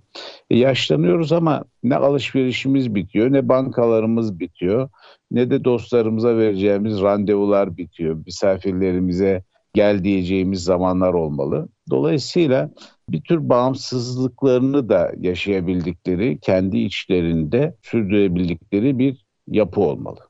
E, 0.50 0.58
yaşlanıyoruz 0.58 1.32
ama 1.32 1.64
ne 1.82 1.96
alışverişimiz 1.96 2.94
bitiyor, 2.94 3.32
ne 3.32 3.48
bankalarımız 3.48 4.40
bitiyor, 4.40 4.88
ne 5.30 5.50
de 5.50 5.64
dostlarımıza 5.64 6.36
vereceğimiz 6.36 7.00
randevular 7.00 7.76
bitiyor. 7.76 8.16
Misafirlerimize 8.26 9.42
gel 9.74 10.04
diyeceğimiz 10.04 10.64
zamanlar 10.64 11.14
olmalı. 11.14 11.68
Dolayısıyla 11.90 12.70
bir 13.08 13.20
tür 13.20 13.48
bağımsızlıklarını 13.48 14.88
da 14.88 15.12
yaşayabildikleri, 15.20 16.38
kendi 16.40 16.78
içlerinde 16.78 17.76
sürdürebildikleri 17.82 18.98
bir 18.98 19.24
yapı 19.46 19.80
olmalı. 19.80 20.20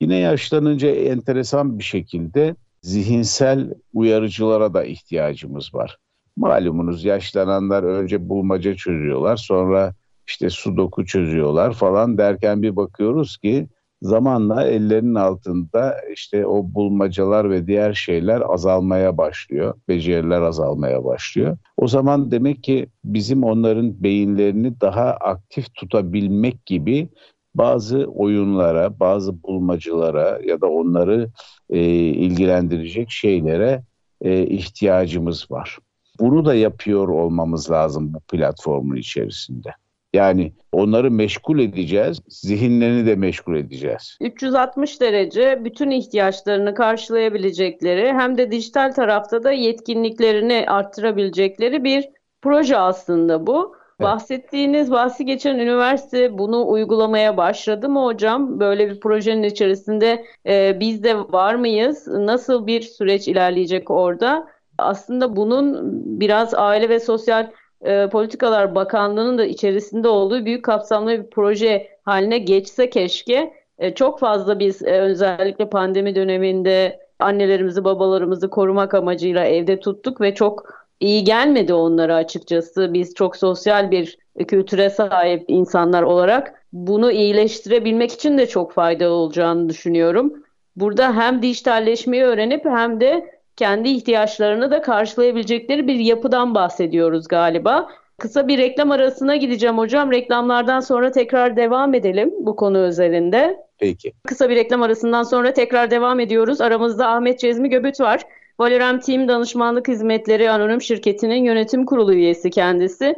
Yine 0.00 0.16
yaşlanınca 0.16 0.88
enteresan 0.90 1.78
bir 1.78 1.84
şekilde 1.84 2.56
zihinsel 2.82 3.74
uyarıcılara 3.92 4.74
da 4.74 4.84
ihtiyacımız 4.84 5.74
var. 5.74 5.98
Malumunuz 6.36 7.04
yaşlananlar 7.04 7.82
önce 7.82 8.28
bulmaca 8.28 8.74
çözüyorlar, 8.74 9.36
sonra 9.36 9.94
işte 10.26 10.50
sudoku 10.50 11.06
çözüyorlar 11.06 11.72
falan 11.72 12.18
derken 12.18 12.62
bir 12.62 12.76
bakıyoruz 12.76 13.36
ki 13.36 13.68
zamanla 14.04 14.64
ellerinin 14.64 15.14
altında 15.14 15.96
işte 16.14 16.46
o 16.46 16.74
bulmacalar 16.74 17.50
ve 17.50 17.66
diğer 17.66 17.92
şeyler 17.94 18.42
azalmaya 18.54 19.18
başlıyor. 19.18 19.74
Beceriler 19.88 20.42
azalmaya 20.42 21.04
başlıyor. 21.04 21.56
O 21.76 21.88
zaman 21.88 22.30
demek 22.30 22.62
ki 22.62 22.86
bizim 23.04 23.44
onların 23.44 24.02
beyinlerini 24.02 24.80
daha 24.80 25.10
aktif 25.10 25.74
tutabilmek 25.74 26.66
gibi 26.66 27.08
bazı 27.54 28.04
oyunlara, 28.04 29.00
bazı 29.00 29.42
bulmacalara 29.42 30.40
ya 30.44 30.60
da 30.60 30.66
onları 30.66 31.30
e, 31.70 31.80
ilgilendirecek 31.96 33.10
şeylere 33.10 33.82
e, 34.20 34.46
ihtiyacımız 34.46 35.50
var. 35.50 35.78
Bunu 36.20 36.44
da 36.44 36.54
yapıyor 36.54 37.08
olmamız 37.08 37.70
lazım 37.70 38.12
bu 38.14 38.20
platformun 38.20 38.96
içerisinde. 38.96 39.74
Yani 40.14 40.52
onları 40.72 41.10
meşgul 41.10 41.58
edeceğiz, 41.58 42.20
zihinlerini 42.28 43.06
de 43.06 43.14
meşgul 43.14 43.56
edeceğiz. 43.56 44.18
360 44.20 45.00
derece 45.00 45.64
bütün 45.64 45.90
ihtiyaçlarını 45.90 46.74
karşılayabilecekleri 46.74 48.12
hem 48.12 48.38
de 48.38 48.50
dijital 48.50 48.92
tarafta 48.92 49.44
da 49.44 49.52
yetkinliklerini 49.52 50.64
arttırabilecekleri 50.68 51.84
bir 51.84 52.08
proje 52.42 52.76
aslında 52.76 53.46
bu. 53.46 53.76
Bahsettiğiniz 54.00 54.90
bahsi 54.90 55.24
geçen 55.24 55.58
üniversite 55.58 56.38
bunu 56.38 56.68
uygulamaya 56.68 57.36
başladı 57.36 57.88
mı 57.88 58.04
hocam? 58.04 58.60
Böyle 58.60 58.90
bir 58.90 59.00
projenin 59.00 59.42
içerisinde 59.42 60.24
e, 60.46 60.80
biz 60.80 61.04
de 61.04 61.18
var 61.18 61.54
mıyız? 61.54 62.06
Nasıl 62.06 62.66
bir 62.66 62.80
süreç 62.80 63.28
ilerleyecek 63.28 63.90
orada? 63.90 64.48
Aslında 64.78 65.36
bunun 65.36 65.80
biraz 66.20 66.54
Aile 66.54 66.88
ve 66.88 67.00
Sosyal 67.00 67.50
e, 67.84 68.08
Politikalar 68.08 68.74
Bakanlığı'nın 68.74 69.38
da 69.38 69.44
içerisinde 69.44 70.08
olduğu 70.08 70.44
büyük 70.44 70.64
kapsamlı 70.64 71.10
bir 71.10 71.30
proje 71.30 71.88
haline 72.04 72.38
geçse 72.38 72.90
keşke. 72.90 73.54
E, 73.78 73.94
çok 73.94 74.20
fazla 74.20 74.58
biz 74.58 74.82
e, 74.82 75.00
özellikle 75.00 75.68
pandemi 75.68 76.14
döneminde 76.14 77.00
annelerimizi 77.18 77.84
babalarımızı 77.84 78.50
korumak 78.50 78.94
amacıyla 78.94 79.44
evde 79.44 79.80
tuttuk 79.80 80.20
ve 80.20 80.34
çok 80.34 80.84
iyi 81.00 81.24
gelmedi 81.24 81.74
onlara 81.74 82.14
açıkçası. 82.14 82.94
Biz 82.94 83.14
çok 83.14 83.36
sosyal 83.36 83.90
bir 83.90 84.18
kültüre 84.48 84.90
sahip 84.90 85.44
insanlar 85.48 86.02
olarak 86.02 86.64
bunu 86.72 87.12
iyileştirebilmek 87.12 88.12
için 88.12 88.38
de 88.38 88.46
çok 88.46 88.72
faydalı 88.72 89.14
olacağını 89.14 89.68
düşünüyorum. 89.68 90.44
Burada 90.76 91.16
hem 91.16 91.42
dijitalleşmeyi 91.42 92.22
öğrenip 92.24 92.64
hem 92.64 93.00
de 93.00 93.40
kendi 93.56 93.88
ihtiyaçlarını 93.88 94.70
da 94.70 94.82
karşılayabilecekleri 94.82 95.86
bir 95.88 95.98
yapıdan 95.98 96.54
bahsediyoruz 96.54 97.28
galiba. 97.28 97.88
Kısa 98.18 98.48
bir 98.48 98.58
reklam 98.58 98.90
arasına 98.90 99.36
gideceğim 99.36 99.78
hocam. 99.78 100.12
Reklamlardan 100.12 100.80
sonra 100.80 101.10
tekrar 101.10 101.56
devam 101.56 101.94
edelim 101.94 102.32
bu 102.40 102.56
konu 102.56 102.78
özelinde. 102.78 103.56
Peki. 103.78 104.12
Kısa 104.26 104.50
bir 104.50 104.56
reklam 104.56 104.82
arasından 104.82 105.22
sonra 105.22 105.52
tekrar 105.52 105.90
devam 105.90 106.20
ediyoruz. 106.20 106.60
Aramızda 106.60 107.08
Ahmet 107.08 107.38
Cezmi 107.38 107.68
Göbüt 107.70 108.00
var. 108.00 108.20
Valorem 108.60 109.00
Team 109.00 109.28
Danışmanlık 109.28 109.88
Hizmetleri 109.88 110.50
Anonim 110.50 110.82
Şirketi'nin 110.82 111.44
yönetim 111.44 111.86
kurulu 111.86 112.14
üyesi 112.14 112.50
kendisi. 112.50 113.14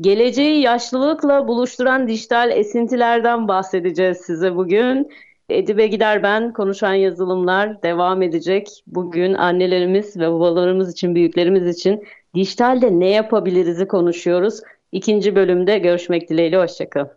Geleceği 0.00 0.60
yaşlılıkla 0.60 1.48
buluşturan 1.48 2.08
dijital 2.08 2.50
esintilerden 2.50 3.48
bahsedeceğiz 3.48 4.18
size 4.18 4.56
bugün. 4.56 5.10
Edibe 5.50 5.86
gider 5.86 6.22
ben 6.22 6.52
konuşan 6.52 6.94
yazılımlar 6.94 7.82
devam 7.82 8.22
edecek. 8.22 8.68
Bugün 8.86 9.34
annelerimiz 9.34 10.16
ve 10.16 10.32
babalarımız 10.32 10.92
için, 10.92 11.14
büyüklerimiz 11.14 11.78
için 11.78 12.04
dijitalde 12.34 12.90
ne 13.00 13.08
yapabiliriz'i 13.08 13.88
konuşuyoruz. 13.88 14.60
İkinci 14.92 15.36
bölümde 15.36 15.78
görüşmek 15.78 16.30
dileğiyle, 16.30 16.58
hoşçakalın. 16.58 17.10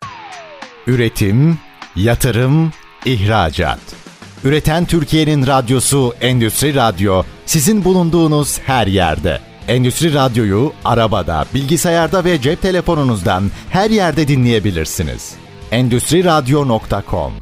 Üretim, 0.88 1.58
yatırım, 1.96 2.72
ihracat. 3.06 3.80
Üreten 4.44 4.86
Türkiye'nin 4.86 5.48
radyosu 5.48 6.14
Endüstri 6.22 6.76
Radyo 6.76 7.24
sizin 7.46 7.84
bulunduğunuz 7.84 8.60
her 8.60 8.88
yerde. 8.88 9.38
Endüstri 9.68 10.14
Radyo'yu 10.14 10.72
arabada, 10.86 11.46
bilgisayarda 11.54 12.26
ve 12.26 12.42
cep 12.42 12.62
telefonunuzdan 12.62 13.44
her 13.70 13.90
yerde 13.90 14.28
dinleyebilirsiniz. 14.28 15.36
Endüstri 15.72 16.24
Radyo.com 16.24 17.34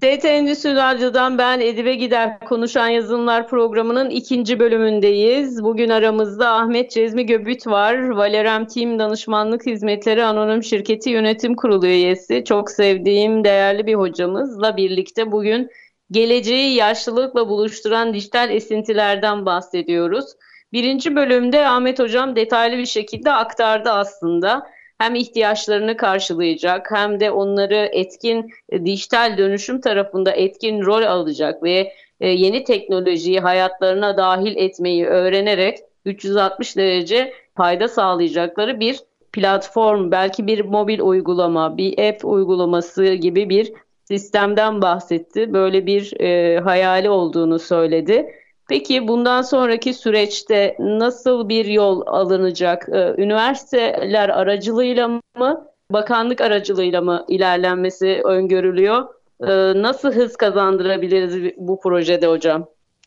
TT 0.00 0.24
Endüstri 0.24 0.74
Radyo'dan 0.74 1.38
ben 1.38 1.60
Edibe 1.60 1.94
Gider 1.94 2.40
Konuşan 2.40 2.88
Yazılımlar 2.88 3.48
programının 3.48 4.10
ikinci 4.10 4.60
bölümündeyiz. 4.60 5.62
Bugün 5.62 5.88
aramızda 5.88 6.50
Ahmet 6.50 6.90
Cezmi 6.90 7.26
Göbüt 7.26 7.66
var. 7.66 8.08
Valerem 8.08 8.66
Team 8.66 8.98
Danışmanlık 8.98 9.66
Hizmetleri 9.66 10.24
Anonim 10.24 10.62
Şirketi 10.62 11.10
Yönetim 11.10 11.56
Kurulu 11.56 11.86
üyesi. 11.86 12.44
Çok 12.44 12.70
sevdiğim 12.70 13.44
değerli 13.44 13.86
bir 13.86 13.94
hocamızla 13.94 14.76
birlikte 14.76 15.32
bugün 15.32 15.68
geleceği 16.10 16.74
yaşlılıkla 16.74 17.48
buluşturan 17.48 18.14
dijital 18.14 18.50
esintilerden 18.50 19.46
bahsediyoruz. 19.46 20.26
Birinci 20.72 21.16
bölümde 21.16 21.68
Ahmet 21.68 21.98
Hocam 21.98 22.36
detaylı 22.36 22.78
bir 22.78 22.86
şekilde 22.86 23.32
aktardı 23.32 23.90
aslında 23.90 24.66
hem 24.98 25.14
ihtiyaçlarını 25.14 25.96
karşılayacak 25.96 26.90
hem 26.90 27.20
de 27.20 27.30
onları 27.30 27.88
etkin 27.92 28.50
e, 28.68 28.86
dijital 28.86 29.38
dönüşüm 29.38 29.80
tarafında 29.80 30.32
etkin 30.32 30.82
rol 30.82 31.02
alacak 31.02 31.62
ve 31.62 31.92
e, 32.20 32.28
yeni 32.28 32.64
teknolojiyi 32.64 33.40
hayatlarına 33.40 34.16
dahil 34.16 34.56
etmeyi 34.56 35.06
öğrenerek 35.06 35.78
360 36.04 36.76
derece 36.76 37.32
fayda 37.56 37.88
sağlayacakları 37.88 38.80
bir 38.80 38.98
platform, 39.32 40.10
belki 40.10 40.46
bir 40.46 40.64
mobil 40.64 41.00
uygulama, 41.00 41.76
bir 41.76 42.08
app 42.08 42.24
uygulaması 42.24 43.14
gibi 43.14 43.48
bir 43.48 43.72
sistemden 44.04 44.82
bahsetti. 44.82 45.52
Böyle 45.52 45.86
bir 45.86 46.20
e, 46.20 46.60
hayali 46.60 47.10
olduğunu 47.10 47.58
söyledi. 47.58 48.34
Peki 48.68 49.08
bundan 49.08 49.42
sonraki 49.42 49.94
süreçte 49.94 50.76
nasıl 50.78 51.48
bir 51.48 51.64
yol 51.64 52.02
alınacak? 52.06 52.88
Ee, 52.92 53.14
üniversiteler 53.22 54.28
aracılığıyla 54.28 55.08
mı, 55.08 55.68
bakanlık 55.92 56.40
aracılığıyla 56.40 57.00
mı 57.00 57.24
ilerlenmesi 57.28 58.20
öngörülüyor? 58.24 59.04
Ee, 59.42 59.82
nasıl 59.82 60.12
hız 60.12 60.36
kazandırabiliriz 60.36 61.52
bu 61.56 61.80
projede 61.80 62.26
hocam? 62.26 62.66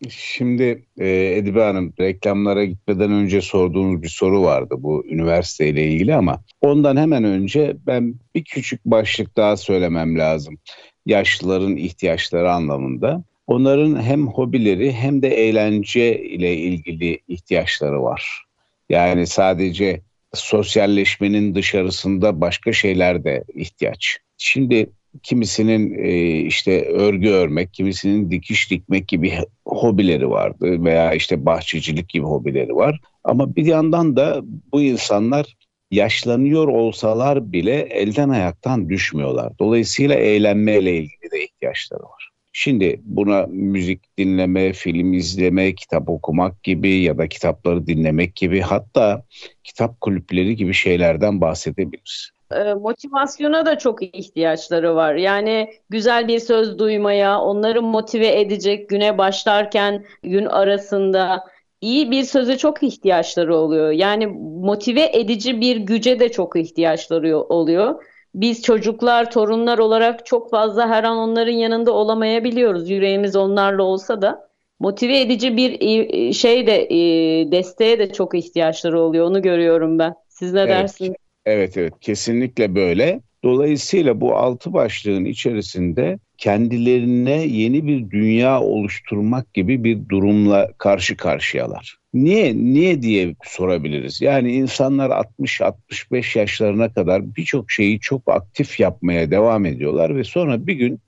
Şimdi 0.09 0.85
e, 0.97 1.09
Edibe 1.37 1.63
Hanım 1.63 1.93
reklamlara 1.99 2.65
gitmeden 2.65 3.11
önce 3.11 3.41
sorduğunuz 3.41 4.01
bir 4.01 4.09
soru 4.09 4.43
vardı 4.43 4.75
bu 4.77 5.05
üniversiteyle 5.05 5.87
ilgili 5.87 6.15
ama 6.15 6.41
ondan 6.61 6.97
hemen 6.97 7.23
önce 7.23 7.77
ben 7.87 8.15
bir 8.35 8.43
küçük 8.43 8.85
başlık 8.85 9.37
daha 9.37 9.57
söylemem 9.57 10.17
lazım. 10.17 10.57
Yaşlıların 11.05 11.77
ihtiyaçları 11.77 12.51
anlamında. 12.51 13.23
Onların 13.47 14.01
hem 14.01 14.27
hobileri 14.27 14.91
hem 14.91 15.21
de 15.21 15.27
eğlence 15.27 16.21
ile 16.21 16.57
ilgili 16.57 17.19
ihtiyaçları 17.27 18.03
var. 18.03 18.45
Yani 18.89 19.27
sadece 19.27 20.01
sosyalleşmenin 20.33 21.55
dışarısında 21.55 22.41
başka 22.41 22.73
şeyler 22.73 23.23
de 23.23 23.43
ihtiyaç. 23.53 24.17
Şimdi 24.37 24.89
kimisinin 25.23 26.03
e, 26.03 26.39
işte 26.39 26.85
örgü 26.85 27.29
örmek, 27.29 27.73
kimisinin 27.73 28.31
dikiş 28.31 28.71
dikmek 28.71 29.07
gibi 29.07 29.33
hobileri 29.65 30.29
vardı 30.29 30.83
veya 30.83 31.13
işte 31.13 31.45
bahçecilik 31.45 32.09
gibi 32.09 32.25
hobileri 32.25 32.75
var. 32.75 32.99
Ama 33.23 33.55
bir 33.55 33.65
yandan 33.65 34.15
da 34.15 34.41
bu 34.43 34.81
insanlar 34.81 35.57
yaşlanıyor 35.91 36.67
olsalar 36.67 37.51
bile 37.51 37.75
elden 37.75 38.29
ayaktan 38.29 38.89
düşmüyorlar. 38.89 39.53
Dolayısıyla 39.59 40.15
eğlenmeyle 40.15 40.97
ilgili 40.97 41.31
de 41.31 41.43
ihtiyaçları 41.43 42.03
var. 42.03 42.30
Şimdi 42.53 43.01
buna 43.03 43.45
müzik 43.49 44.17
dinleme, 44.17 44.73
film 44.73 45.13
izleme, 45.13 45.75
kitap 45.75 46.09
okumak 46.09 46.63
gibi 46.63 47.01
ya 47.01 47.17
da 47.17 47.27
kitapları 47.27 47.87
dinlemek 47.87 48.35
gibi 48.35 48.61
hatta 48.61 49.23
kitap 49.63 50.01
kulüpleri 50.01 50.55
gibi 50.55 50.73
şeylerden 50.73 51.41
bahsedebiliriz 51.41 52.31
ee, 52.55 52.73
motivasyona 52.73 53.65
da 53.65 53.77
çok 53.77 54.03
ihtiyaçları 54.03 54.95
var. 54.95 55.15
Yani 55.15 55.69
güzel 55.89 56.27
bir 56.27 56.39
söz 56.39 56.79
duymaya, 56.79 57.39
onları 57.39 57.81
motive 57.81 58.39
edecek 58.39 58.89
güne 58.89 59.17
başlarken 59.17 60.05
gün 60.23 60.45
arasında 60.45 61.43
iyi 61.81 62.11
bir 62.11 62.23
söze 62.23 62.57
çok 62.57 62.83
ihtiyaçları 62.83 63.55
oluyor. 63.55 63.91
Yani 63.91 64.27
motive 64.61 65.11
edici 65.13 65.61
bir 65.61 65.77
güce 65.77 66.19
de 66.19 66.31
çok 66.31 66.55
ihtiyaçları 66.55 67.37
oluyor 67.37 68.03
biz 68.35 68.61
çocuklar, 68.61 69.31
torunlar 69.31 69.77
olarak 69.77 70.25
çok 70.25 70.49
fazla 70.51 70.89
her 70.89 71.03
an 71.03 71.17
onların 71.17 71.51
yanında 71.51 71.91
olamayabiliyoruz. 71.91 72.89
Yüreğimiz 72.89 73.35
onlarla 73.35 73.83
olsa 73.83 74.21
da 74.21 74.49
motive 74.79 75.19
edici 75.19 75.57
bir 75.57 75.77
e, 75.81 76.33
şey 76.33 76.67
de 76.67 76.83
e, 76.83 77.51
desteğe 77.51 77.99
de 77.99 78.13
çok 78.13 78.35
ihtiyaçları 78.35 78.99
oluyor. 78.99 79.25
Onu 79.25 79.41
görüyorum 79.41 79.99
ben. 79.99 80.15
Siz 80.29 80.53
ne 80.53 80.59
evet. 80.59 80.69
dersiniz? 80.69 81.15
Evet 81.45 81.77
evet 81.77 81.93
kesinlikle 82.01 82.75
böyle. 82.75 83.21
Dolayısıyla 83.43 84.21
bu 84.21 84.35
altı 84.35 84.73
başlığın 84.73 85.25
içerisinde 85.25 86.19
kendilerine 86.37 87.45
yeni 87.47 87.87
bir 87.87 88.09
dünya 88.09 88.61
oluşturmak 88.61 89.53
gibi 89.53 89.83
bir 89.83 90.09
durumla 90.09 90.71
karşı 90.77 91.17
karşıyalar. 91.17 91.97
Niye 92.13 92.55
niye 92.55 93.01
diye 93.01 93.35
sorabiliriz. 93.43 94.21
Yani 94.21 94.51
insanlar 94.51 95.09
60-65 95.09 96.39
yaşlarına 96.39 96.93
kadar 96.93 97.35
birçok 97.35 97.71
şeyi 97.71 97.99
çok 97.99 98.21
aktif 98.29 98.79
yapmaya 98.79 99.31
devam 99.31 99.65
ediyorlar 99.65 100.15
ve 100.15 100.23
sonra 100.23 100.67
bir 100.67 100.73
gün 100.73 100.99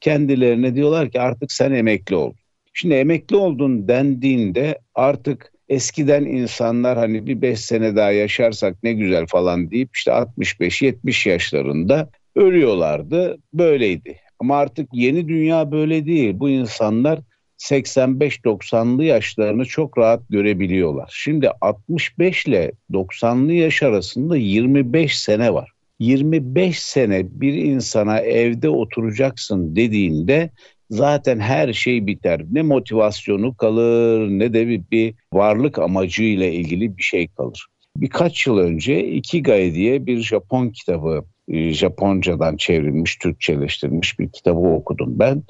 kendilerine 0.00 0.74
diyorlar 0.74 1.10
ki 1.10 1.20
artık 1.20 1.52
sen 1.52 1.72
emekli 1.72 2.16
ol. 2.16 2.32
Şimdi 2.72 2.94
emekli 2.94 3.36
oldun 3.36 3.88
dendiğinde 3.88 4.78
artık 4.94 5.52
eskiden 5.68 6.24
insanlar 6.24 6.98
hani 6.98 7.26
bir 7.26 7.42
5 7.42 7.60
sene 7.60 7.96
daha 7.96 8.10
yaşarsak 8.10 8.82
ne 8.82 8.92
güzel 8.92 9.26
falan 9.26 9.70
deyip 9.70 9.96
işte 9.96 10.10
65-70 10.10 11.28
yaşlarında 11.28 12.10
ölüyorlardı. 12.36 13.38
Böyleydi. 13.54 14.16
Ama 14.38 14.58
artık 14.58 14.88
yeni 14.92 15.28
dünya 15.28 15.72
böyle 15.72 16.06
değil. 16.06 16.34
Bu 16.38 16.48
insanlar 16.48 17.20
85-90'lı 17.58 19.04
yaşlarını 19.04 19.64
çok 19.64 19.98
rahat 19.98 20.28
görebiliyorlar. 20.30 21.10
Şimdi 21.14 21.50
65 21.60 22.46
ile 22.46 22.72
90'lı 22.92 23.52
yaş 23.52 23.82
arasında 23.82 24.36
25 24.36 25.18
sene 25.18 25.54
var. 25.54 25.72
25 25.98 26.82
sene 26.82 27.26
bir 27.30 27.54
insana 27.54 28.18
evde 28.20 28.68
oturacaksın 28.68 29.76
dediğinde 29.76 30.50
zaten 30.90 31.38
her 31.40 31.72
şey 31.72 32.06
biter. 32.06 32.40
Ne 32.50 32.62
motivasyonu 32.62 33.56
kalır 33.56 34.28
ne 34.28 34.52
de 34.52 34.68
bir, 34.68 34.82
bir 34.90 35.14
varlık 35.32 35.78
amacıyla 35.78 36.46
ilgili 36.46 36.96
bir 36.96 37.02
şey 37.02 37.28
kalır. 37.28 37.66
birkaç 37.96 38.46
yıl 38.46 38.58
önce 38.58 39.06
Ikigai 39.06 39.74
diye 39.74 40.06
bir 40.06 40.20
Japon 40.20 40.68
kitabı 40.68 41.24
e, 41.48 41.72
Japoncadan 41.72 42.56
çevrilmiş, 42.56 43.16
Türkçeleştirilmiş 43.16 44.18
bir 44.18 44.28
kitabı 44.28 44.58
okudum 44.58 45.18
ben 45.18 45.42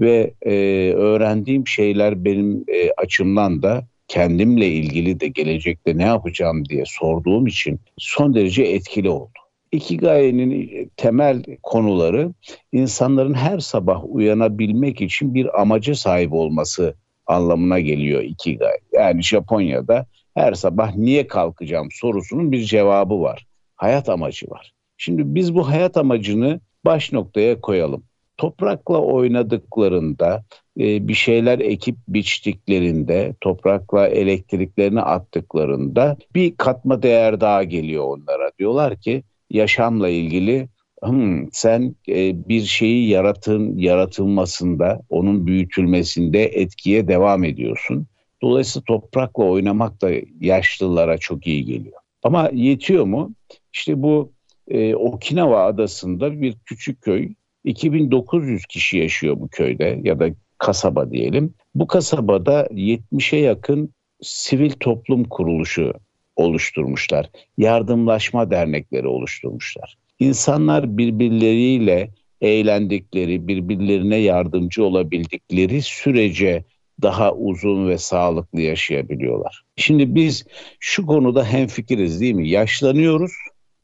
ve 0.00 0.34
e, 0.42 0.52
öğrendiğim 0.92 1.66
şeyler 1.66 2.24
benim 2.24 2.64
e, 2.68 2.90
açımdan 2.90 3.62
da 3.62 3.86
kendimle 4.08 4.68
ilgili 4.68 5.20
de 5.20 5.28
gelecekte 5.28 5.96
ne 5.98 6.02
yapacağım 6.02 6.64
diye 6.64 6.84
sorduğum 6.86 7.46
için 7.46 7.80
son 7.98 8.34
derece 8.34 8.62
etkili 8.62 9.10
oldu. 9.10 9.38
Ikigai'nin 9.76 10.90
temel 10.96 11.42
konuları 11.62 12.32
insanların 12.72 13.34
her 13.34 13.58
sabah 13.58 14.04
uyanabilmek 14.08 15.00
için 15.00 15.34
bir 15.34 15.60
amaca 15.60 15.94
sahip 15.94 16.32
olması 16.32 16.94
anlamına 17.26 17.80
geliyor 17.80 18.22
Ikigai. 18.22 18.78
Yani 18.92 19.22
Japonya'da 19.22 20.06
her 20.34 20.52
sabah 20.52 20.94
niye 20.94 21.26
kalkacağım 21.26 21.88
sorusunun 21.92 22.52
bir 22.52 22.64
cevabı 22.64 23.20
var. 23.20 23.46
Hayat 23.76 24.08
amacı 24.08 24.50
var. 24.50 24.72
Şimdi 24.96 25.34
biz 25.34 25.54
bu 25.54 25.68
hayat 25.68 25.96
amacını 25.96 26.60
baş 26.84 27.12
noktaya 27.12 27.60
koyalım. 27.60 28.02
Toprakla 28.36 28.98
oynadıklarında, 28.98 30.44
e, 30.80 31.08
bir 31.08 31.14
şeyler 31.14 31.58
ekip 31.58 31.96
biçtiklerinde, 32.08 33.34
toprakla 33.40 34.08
elektriklerini 34.08 35.00
attıklarında 35.00 36.16
bir 36.34 36.56
katma 36.56 37.02
değer 37.02 37.40
daha 37.40 37.62
geliyor 37.62 38.04
onlara. 38.04 38.50
Diyorlar 38.58 38.96
ki 38.96 39.22
yaşamla 39.50 40.08
ilgili 40.08 40.68
hmm, 41.02 41.52
sen 41.52 41.94
e, 42.08 42.48
bir 42.48 42.62
şeyi 42.62 43.08
yaratın 43.08 43.78
yaratılmasında, 43.78 45.02
onun 45.08 45.46
büyütülmesinde 45.46 46.44
etkiye 46.44 47.08
devam 47.08 47.44
ediyorsun. 47.44 48.06
Dolayısıyla 48.42 48.84
toprakla 48.84 49.44
oynamak 49.44 50.02
da 50.02 50.10
yaşlılara 50.40 51.18
çok 51.18 51.46
iyi 51.46 51.64
geliyor. 51.64 51.96
Ama 52.22 52.50
yetiyor 52.52 53.04
mu? 53.04 53.34
İşte 53.72 54.02
bu 54.02 54.32
e, 54.68 54.94
Okinawa 54.94 55.66
adasında 55.66 56.40
bir 56.40 56.56
küçük 56.64 57.02
köy. 57.02 57.28
2900 57.64 58.66
kişi 58.66 58.98
yaşıyor 58.98 59.40
bu 59.40 59.48
köyde 59.48 60.00
ya 60.02 60.20
da 60.20 60.28
kasaba 60.58 61.10
diyelim. 61.10 61.54
Bu 61.74 61.86
kasabada 61.86 62.66
70'e 62.66 63.38
yakın 63.38 63.94
sivil 64.22 64.70
toplum 64.70 65.24
kuruluşu 65.24 65.92
oluşturmuşlar. 66.36 67.30
Yardımlaşma 67.58 68.50
dernekleri 68.50 69.08
oluşturmuşlar. 69.08 69.96
İnsanlar 70.18 70.98
birbirleriyle 70.98 72.10
eğlendikleri, 72.40 73.48
birbirlerine 73.48 74.16
yardımcı 74.16 74.84
olabildikleri 74.84 75.82
sürece 75.82 76.64
daha 77.02 77.34
uzun 77.34 77.88
ve 77.88 77.98
sağlıklı 77.98 78.60
yaşayabiliyorlar. 78.60 79.64
Şimdi 79.76 80.14
biz 80.14 80.44
şu 80.80 81.06
konuda 81.06 81.44
hemfikiriz 81.44 82.20
değil 82.20 82.34
mi? 82.34 82.48
Yaşlanıyoruz 82.48 83.32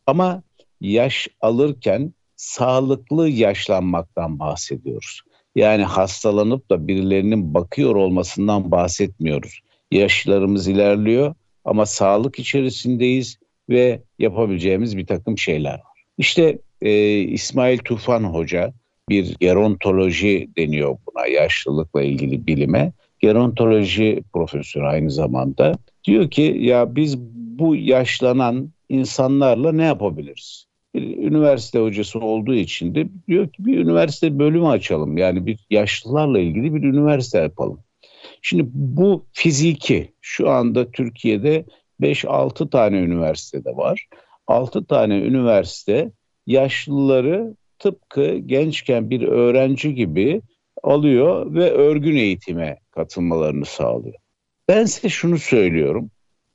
ama 0.07 0.43
yaş 0.81 1.29
alırken 1.41 2.13
sağlıklı 2.37 3.29
yaşlanmaktan 3.29 4.39
bahsediyoruz. 4.39 5.21
Yani 5.57 5.85
hastalanıp 5.85 6.71
da 6.71 6.89
birilerinin 6.89 7.55
bakıyor 7.55 7.97
olmasından 7.97 8.71
bahsetmiyoruz. 8.71 9.61
Yaşlarımız 9.91 10.69
ilerliyor 10.69 11.35
ama 11.65 11.87
sağlık 11.87 12.39
içerisindeyiz 12.39 13.39
ve 13.69 14.03
yapabileceğimiz 14.19 14.97
bir 14.97 15.07
takım 15.07 15.39
şeyler 15.39 15.75
var. 15.75 16.05
İşte 16.19 16.59
e, 16.83 17.19
İsmail 17.19 17.79
Tufan 17.79 18.25
Hoca 18.25 18.73
bir 19.09 19.37
gerontoloji 19.41 20.49
deniyor 20.57 20.97
buna 21.07 21.27
yaşlılıkla 21.27 22.03
ilgili 22.03 22.47
bilime. 22.47 22.93
Gerontoloji 23.21 24.23
profesörü 24.33 24.85
aynı 24.85 25.11
zamanda. 25.11 25.79
Diyor 26.05 26.31
ki 26.31 26.57
ya 26.61 26.97
biz 26.97 27.19
bu 27.59 27.77
yaşlanan 27.77 28.71
insanlarla 28.89 29.73
ne 29.73 29.85
yapabiliriz? 29.85 30.67
Bir 30.95 31.17
üniversite 31.17 31.79
hocası 31.79 32.19
olduğu 32.19 32.55
için 32.55 32.95
de 32.95 33.09
diyor 33.29 33.49
ki 33.49 33.67
bir 33.67 33.79
üniversite 33.79 34.39
bölümü 34.39 34.67
açalım. 34.67 35.19
Yani 35.19 35.47
bir 35.47 35.67
yaşlılarla 35.71 36.39
ilgili 36.39 36.75
bir 36.75 36.83
üniversite 36.83 37.39
yapalım. 37.39 37.79
Şimdi 38.43 38.63
bu 38.75 39.27
fiziki 39.33 40.13
şu 40.21 40.51
anda 40.51 40.91
Türkiye'de 40.91 41.65
5-6 42.01 42.71
tane 42.71 42.99
üniversitede 42.99 43.77
var. 43.77 44.07
6 44.47 44.85
tane 44.85 45.19
üniversite 45.19 46.11
yaşlıları 46.47 47.57
tıpkı 47.79 48.37
gençken 48.37 49.11
bir 49.11 49.23
öğrenci 49.23 49.95
gibi 49.95 50.43
alıyor 50.83 51.55
ve 51.55 51.71
örgün 51.71 52.17
eğitime 52.17 52.79
katılmalarını 52.91 53.65
sağlıyor. 53.65 54.15
Ben 54.69 54.85
size 54.85 55.09
şunu 55.09 55.39
söylüyorum. 55.39 56.11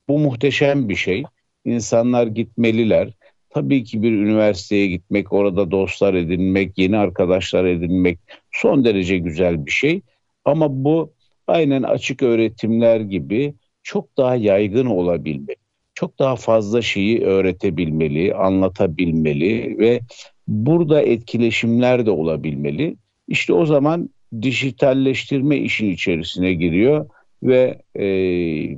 Bu 0.10 0.20
muhteşem 0.20 0.90
bir 0.90 0.96
şey. 0.96 1.24
İnsanlar 1.66 2.28
gitmeliler. 2.28 3.14
Tabii 3.50 3.84
ki 3.84 4.02
bir 4.02 4.12
üniversiteye 4.12 4.88
gitmek, 4.88 5.34
orada 5.34 5.72
dostlar 5.72 6.14
edinmek, 6.14 6.78
yeni 6.78 6.98
arkadaşlar 6.98 7.66
edinmek 7.66 8.20
son 8.52 8.86
derece 8.86 9.18
güzel 9.18 9.66
bir 9.66 9.72
şey. 9.72 10.02
Ama 10.46 10.84
bu 10.84 11.14
aynen 11.48 11.84
açık 11.84 12.24
öğretimler 12.24 13.00
gibi 13.00 13.54
çok 13.84 14.18
daha 14.18 14.36
yaygın 14.36 14.86
olabilmeli. 14.86 15.58
Çok 15.94 16.20
daha 16.20 16.36
fazla 16.36 16.82
şeyi 16.82 17.22
öğretebilmeli, 17.22 18.36
anlatabilmeli 18.36 19.80
ve 19.80 20.02
burada 20.48 21.02
etkileşimler 21.02 22.06
de 22.06 22.12
olabilmeli. 22.12 22.98
İşte 23.28 23.54
o 23.54 23.66
zaman 23.66 24.10
dijitalleştirme 24.42 25.58
işin 25.58 25.90
içerisine 25.90 26.54
giriyor 26.54 27.10
ve 27.44 27.82
e, 28.00 28.06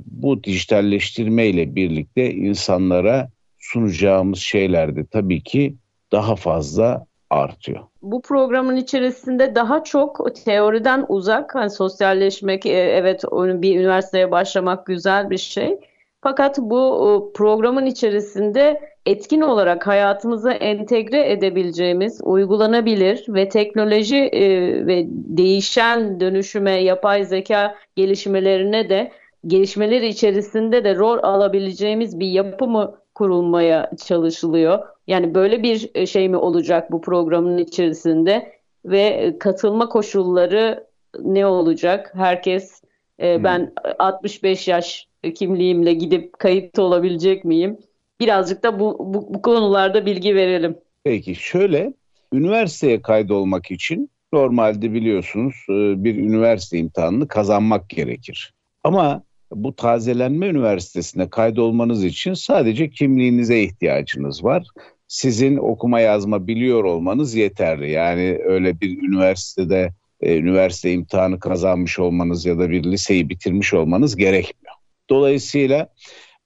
bu 0.06 0.44
dijitalleştirme 0.44 1.46
ile 1.46 1.74
birlikte 1.74 2.34
insanlara 2.34 3.30
sunacağımız 3.58 4.38
şeyler 4.38 4.96
de 4.96 5.06
tabii 5.06 5.42
ki 5.42 5.74
daha 6.12 6.36
fazla 6.36 7.06
artıyor. 7.30 7.80
Bu 8.02 8.22
programın 8.22 8.76
içerisinde 8.76 9.54
daha 9.54 9.84
çok 9.84 10.34
teoriden 10.44 11.04
uzak, 11.08 11.54
hani 11.54 11.70
sosyalleşmek, 11.70 12.66
e, 12.66 12.70
evet 12.70 13.24
bir 13.32 13.80
üniversiteye 13.80 14.30
başlamak 14.30 14.86
güzel 14.86 15.30
bir 15.30 15.38
şey. 15.38 15.78
Fakat 16.22 16.58
bu 16.58 17.32
programın 17.34 17.86
içerisinde 17.86 18.80
etkin 19.06 19.40
olarak 19.40 19.86
hayatımıza 19.86 20.52
entegre 20.52 21.32
edebileceğimiz, 21.32 22.20
uygulanabilir 22.22 23.24
ve 23.28 23.48
teknoloji 23.48 24.16
e, 24.16 24.46
ve 24.86 25.04
değişen 25.08 26.20
dönüşüme, 26.20 26.82
yapay 26.82 27.24
zeka 27.24 27.74
gelişmelerine 27.96 28.88
de 28.88 29.12
gelişmeleri 29.46 30.08
içerisinde 30.08 30.84
de 30.84 30.94
rol 30.94 31.18
alabileceğimiz 31.22 32.20
bir 32.20 32.28
yapı 32.28 32.66
mı 32.66 32.94
kurulmaya 33.20 33.90
çalışılıyor? 34.06 34.78
Yani 35.06 35.34
böyle 35.34 35.62
bir 35.62 35.90
e, 35.94 36.06
şey 36.06 36.28
mi 36.28 36.36
olacak 36.36 36.92
bu 36.92 37.00
programın 37.00 37.58
içerisinde 37.58 38.52
ve 38.84 39.36
katılma 39.40 39.88
koşulları 39.88 40.86
ne 41.22 41.46
olacak? 41.46 42.12
Herkes 42.14 42.82
e, 43.18 43.36
hmm. 43.36 43.44
ben 43.44 43.72
65 43.98 44.68
yaş 44.68 45.06
kimliğimle 45.34 45.92
gidip 45.92 46.38
kayıt 46.38 46.78
olabilecek 46.78 47.44
miyim? 47.44 47.78
Birazcık 48.20 48.62
da 48.62 48.80
bu, 48.80 48.96
bu, 49.00 49.34
bu 49.34 49.42
konularda 49.42 50.06
bilgi 50.06 50.34
verelim. 50.34 50.76
Peki 51.04 51.34
şöyle 51.34 51.92
üniversiteye 52.32 53.02
kaydolmak 53.02 53.70
için 53.70 54.10
normalde 54.32 54.92
biliyorsunuz 54.92 55.54
e, 55.68 56.04
bir 56.04 56.16
üniversite 56.16 56.78
imtihanını 56.78 57.28
kazanmak 57.28 57.88
gerekir. 57.88 58.54
Ama 58.84 59.22
bu 59.52 59.76
tazelenme 59.76 60.46
üniversitesine 60.46 61.30
kaydolmanız 61.30 62.04
için 62.04 62.34
sadece 62.34 62.90
kimliğinize 62.90 63.62
ihtiyacınız 63.62 64.44
var. 64.44 64.66
Sizin 65.08 65.56
okuma 65.56 66.00
yazma 66.00 66.46
biliyor 66.46 66.84
olmanız 66.84 67.34
yeterli. 67.34 67.90
Yani 67.90 68.38
öyle 68.44 68.80
bir 68.80 69.02
üniversitede 69.02 69.92
e, 70.20 70.36
üniversite 70.36 70.92
imtihanı 70.92 71.40
kazanmış 71.40 71.98
olmanız 71.98 72.46
ya 72.46 72.58
da 72.58 72.70
bir 72.70 72.84
liseyi 72.84 73.28
bitirmiş 73.28 73.74
olmanız 73.74 74.16
gerekmiyor. 74.16 74.74
Dolayısıyla 75.10 75.88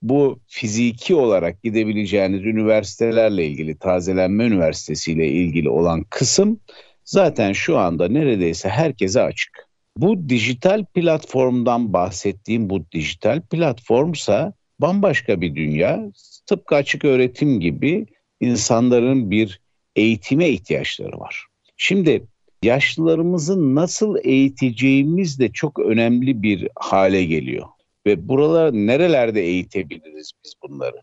bu 0.02 0.40
fiziki 0.46 1.14
olarak 1.14 1.62
gidebileceğiniz 1.62 2.44
üniversitelerle 2.44 3.46
ilgili 3.46 3.78
tazelenme 3.78 4.44
üniversitesiyle 4.44 5.28
ilgili 5.28 5.68
olan 5.68 6.04
kısım 6.10 6.60
zaten 7.04 7.52
şu 7.52 7.78
anda 7.78 8.08
neredeyse 8.08 8.68
herkese 8.68 9.22
açık. 9.22 9.68
Bu 9.96 10.28
dijital 10.28 10.84
platformdan 10.84 11.92
bahsettiğim 11.92 12.70
bu 12.70 12.84
dijital 12.92 13.40
platformsa 13.40 14.52
bambaşka 14.78 15.40
bir 15.40 15.54
dünya. 15.54 16.10
Tıpkı 16.46 16.74
açık 16.74 17.04
öğretim 17.04 17.60
gibi 17.60 18.06
insanların 18.40 19.30
bir 19.30 19.60
eğitime 19.96 20.48
ihtiyaçları 20.48 21.20
var. 21.20 21.44
Şimdi 21.76 22.26
yaşlılarımızı 22.62 23.74
nasıl 23.74 24.16
eğiteceğimiz 24.24 25.38
de 25.38 25.52
çok 25.52 25.78
önemli 25.78 26.42
bir 26.42 26.68
hale 26.74 27.24
geliyor. 27.24 27.66
Ve 28.06 28.28
buralar 28.28 28.72
nerelerde 28.72 29.42
eğitebiliriz 29.42 30.32
biz 30.44 30.54
bunları? 30.62 31.00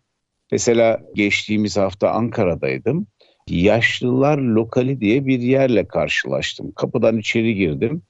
Mesela 0.51 1.01
geçtiğimiz 1.15 1.77
hafta 1.77 2.09
Ankara'daydım. 2.09 3.07
Yaşlılar 3.49 4.37
Lokali 4.37 5.01
diye 5.01 5.25
bir 5.25 5.39
yerle 5.39 5.87
karşılaştım. 5.87 6.71
Kapıdan 6.71 7.17
içeri 7.17 7.55
girdim. 7.55 8.01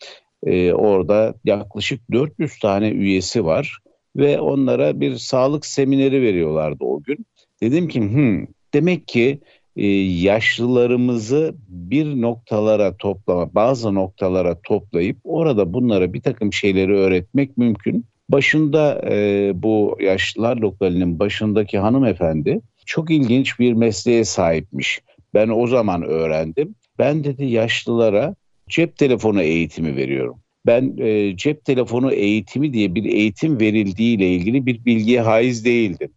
Ee, 0.45 0.73
orada 0.73 1.35
yaklaşık 1.45 2.11
400 2.11 2.59
tane 2.59 2.89
üyesi 2.89 3.45
var. 3.45 3.77
ve 4.15 4.39
onlara 4.39 4.99
bir 4.99 5.15
sağlık 5.15 5.65
semineri 5.65 6.21
veriyorlardı 6.21 6.83
o 6.83 7.03
gün. 7.03 7.25
Dedim 7.61 7.87
ki 7.87 8.01
hmm, 8.01 8.45
demek 8.73 9.07
ki 9.07 9.39
e, 9.75 9.87
yaşlılarımızı 9.87 11.55
bir 11.67 12.21
noktalara 12.21 12.97
toplama, 12.97 13.55
bazı 13.55 13.95
noktalara 13.95 14.61
toplayıp 14.61 15.17
orada 15.23 15.73
bunlara 15.73 16.13
bir 16.13 16.21
takım 16.21 16.53
şeyleri 16.53 16.93
öğretmek 16.93 17.57
mümkün. 17.57 18.05
Başında 18.29 19.01
e, 19.11 19.51
bu 19.55 19.97
yaşlılar 20.01 20.57
lokalinin 20.57 21.19
başındaki 21.19 21.77
hanımefendi 21.77 22.61
çok 22.85 23.11
ilginç 23.11 23.59
bir 23.59 23.73
mesleğe 23.73 24.25
sahipmiş. 24.25 25.01
Ben 25.33 25.49
o 25.49 25.67
zaman 25.67 26.03
öğrendim. 26.03 26.75
Ben 26.99 27.23
dedi 27.23 27.45
yaşlılara 27.45 28.35
cep 28.71 28.97
telefonu 28.97 29.41
eğitimi 29.41 29.95
veriyorum. 29.95 30.41
Ben 30.65 30.97
e, 30.97 31.37
cep 31.37 31.65
telefonu 31.65 32.13
eğitimi 32.13 32.73
diye 32.73 32.95
bir 32.95 33.05
eğitim 33.05 33.59
verildiği 33.59 34.17
ile 34.17 34.29
ilgili 34.29 34.65
bir 34.65 34.85
bilgiye 34.85 35.21
haiz 35.21 35.65
değildim. 35.65 36.11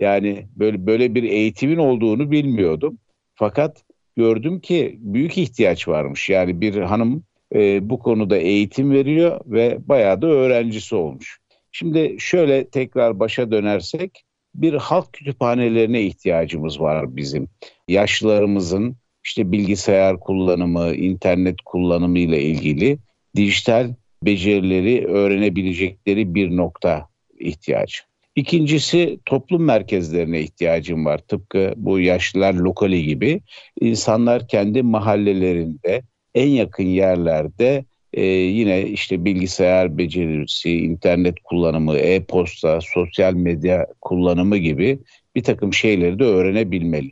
Yani 0.00 0.46
böyle 0.56 0.86
böyle 0.86 1.14
bir 1.14 1.22
eğitimin 1.22 1.76
olduğunu 1.76 2.30
bilmiyordum. 2.30 2.98
Fakat 3.34 3.84
gördüm 4.16 4.60
ki 4.60 4.96
büyük 4.98 5.38
ihtiyaç 5.38 5.88
varmış. 5.88 6.28
Yani 6.28 6.60
bir 6.60 6.76
hanım 6.76 7.24
e, 7.54 7.90
bu 7.90 7.98
konuda 7.98 8.36
eğitim 8.36 8.92
veriyor 8.92 9.40
ve 9.46 9.78
bayağı 9.88 10.22
da 10.22 10.26
öğrencisi 10.26 10.94
olmuş. 10.94 11.40
Şimdi 11.72 12.16
şöyle 12.18 12.70
tekrar 12.70 13.20
başa 13.20 13.50
dönersek 13.50 14.24
bir 14.54 14.74
halk 14.74 15.12
kütüphanelerine 15.12 16.02
ihtiyacımız 16.02 16.80
var 16.80 17.16
bizim. 17.16 17.48
Yaşlılarımızın 17.88 18.96
işte 19.24 19.52
bilgisayar 19.52 20.20
kullanımı, 20.20 20.94
internet 20.94 21.56
kullanımı 21.64 22.18
ile 22.18 22.42
ilgili 22.42 22.98
dijital 23.36 23.94
becerileri 24.22 25.06
öğrenebilecekleri 25.06 26.34
bir 26.34 26.56
nokta 26.56 27.08
ihtiyaç. 27.38 28.02
İkincisi 28.36 29.18
toplum 29.24 29.64
merkezlerine 29.64 30.40
ihtiyacım 30.40 31.04
var. 31.04 31.18
Tıpkı 31.18 31.74
bu 31.76 32.00
yaşlılar 32.00 32.54
lokali 32.54 33.02
gibi 33.04 33.40
insanlar 33.80 34.48
kendi 34.48 34.82
mahallelerinde 34.82 36.02
en 36.34 36.48
yakın 36.48 36.84
yerlerde 36.84 37.84
e, 38.12 38.24
yine 38.24 38.82
işte 38.82 39.24
bilgisayar 39.24 39.98
becerisi, 39.98 40.70
internet 40.70 41.34
kullanımı, 41.44 41.96
e-posta, 41.96 42.80
sosyal 42.80 43.34
medya 43.34 43.86
kullanımı 44.00 44.56
gibi 44.56 44.98
bir 45.36 45.42
takım 45.42 45.74
şeyleri 45.74 46.18
de 46.18 46.24
öğrenebilmeli. 46.24 47.10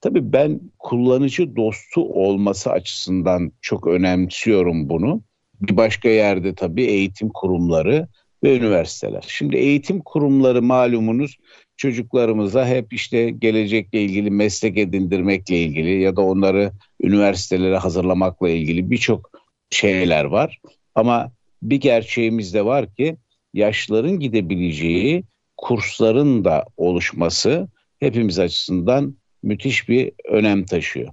Tabii 0.00 0.32
ben 0.32 0.60
kullanıcı 0.78 1.56
dostu 1.56 2.00
olması 2.00 2.70
açısından 2.70 3.52
çok 3.60 3.86
önemsiyorum 3.86 4.88
bunu. 4.88 5.22
Bir 5.60 5.76
başka 5.76 6.08
yerde 6.08 6.54
tabii 6.54 6.84
eğitim 6.84 7.28
kurumları 7.28 8.08
ve 8.44 8.56
üniversiteler. 8.56 9.24
Şimdi 9.28 9.56
eğitim 9.56 10.00
kurumları 10.00 10.62
malumunuz 10.62 11.36
çocuklarımıza 11.76 12.66
hep 12.66 12.92
işte 12.92 13.30
gelecekle 13.30 14.02
ilgili 14.02 14.30
meslek 14.30 14.78
edindirmekle 14.78 15.58
ilgili 15.58 16.00
ya 16.00 16.16
da 16.16 16.20
onları 16.20 16.72
üniversitelere 17.00 17.76
hazırlamakla 17.76 18.48
ilgili 18.48 18.90
birçok 18.90 19.30
şeyler 19.70 20.24
var. 20.24 20.60
Ama 20.94 21.32
bir 21.62 21.80
gerçeğimiz 21.80 22.54
de 22.54 22.64
var 22.64 22.94
ki 22.94 23.16
yaşlıların 23.54 24.18
gidebileceği 24.20 25.24
kursların 25.56 26.44
da 26.44 26.64
oluşması 26.76 27.68
hepimiz 28.00 28.38
açısından 28.38 29.16
müthiş 29.42 29.88
bir 29.88 30.12
önem 30.24 30.64
taşıyor. 30.64 31.08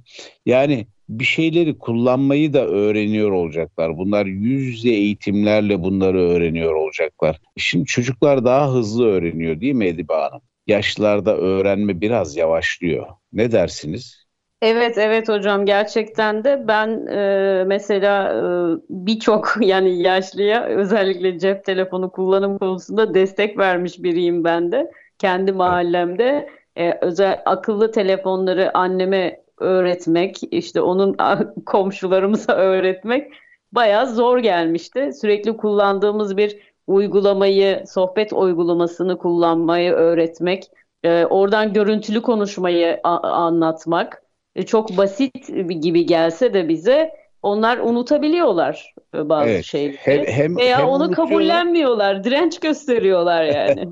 Yani 0.45 0.87
bir 1.09 1.23
şeyleri 1.23 1.77
kullanmayı 1.77 2.53
da 2.53 2.67
öğreniyor 2.67 3.31
olacaklar. 3.31 3.97
Bunlar 3.97 4.25
yüz 4.25 4.63
yüze 4.63 4.89
eğitimlerle 4.89 5.83
bunları 5.83 6.19
öğreniyor 6.19 6.73
olacaklar. 6.73 7.39
Şimdi 7.57 7.85
çocuklar 7.85 8.45
daha 8.45 8.73
hızlı 8.73 9.07
öğreniyor 9.07 9.61
değil 9.61 9.73
mi 9.73 9.87
Edibe 9.87 10.13
Hanım? 10.13 10.41
Yaşlılarda 10.67 11.37
öğrenme 11.37 12.01
biraz 12.01 12.35
yavaşlıyor. 12.35 13.07
Ne 13.33 13.51
dersiniz? 13.51 14.25
Evet 14.61 14.97
evet 14.97 15.29
hocam 15.29 15.65
gerçekten 15.65 16.43
de 16.43 16.67
ben 16.67 17.07
e, 17.07 17.63
mesela 17.63 18.33
e, 18.33 18.41
birçok 18.89 19.53
yani 19.61 20.01
yaşlıya 20.01 20.65
özellikle 20.65 21.39
cep 21.39 21.65
telefonu 21.65 22.11
kullanım 22.11 22.57
konusunda 22.57 23.13
destek 23.13 23.57
vermiş 23.57 24.03
biriyim 24.03 24.43
ben 24.43 24.71
de 24.71 24.91
kendi 25.19 25.51
mahallemde 25.51 26.49
e, 26.75 26.97
özel 27.01 27.41
akıllı 27.45 27.91
telefonları 27.91 28.77
anneme 28.77 29.41
öğretmek, 29.57 30.39
işte 30.51 30.81
onun 30.81 31.17
komşularımıza 31.65 32.53
öğretmek 32.53 33.33
bayağı 33.71 34.07
zor 34.15 34.37
gelmişti. 34.39 35.09
Sürekli 35.21 35.57
kullandığımız 35.57 36.37
bir 36.37 36.75
uygulamayı, 36.87 37.83
sohbet 37.87 38.33
uygulamasını 38.33 39.17
kullanmayı 39.17 39.91
öğretmek, 39.91 40.63
e, 41.03 41.25
oradan 41.25 41.73
görüntülü 41.73 42.21
konuşmayı 42.21 42.99
anlatmak 43.03 44.23
e, 44.55 44.63
çok 44.65 44.97
basit 44.97 45.47
gibi 45.81 46.05
gelse 46.05 46.53
de 46.53 46.69
bize 46.69 47.24
onlar 47.45 47.77
unutabiliyorlar 47.77 48.93
e, 49.15 49.29
bazı 49.29 49.49
evet. 49.49 49.65
şeyleri. 49.65 49.97
Hem, 49.97 50.25
hem, 50.25 50.57
Veya 50.57 50.79
hem 50.79 50.85
onu 50.85 51.11
kabullenmiyorlar, 51.11 52.23
direnç 52.23 52.59
gösteriyorlar 52.59 53.43
yani. 53.43 53.87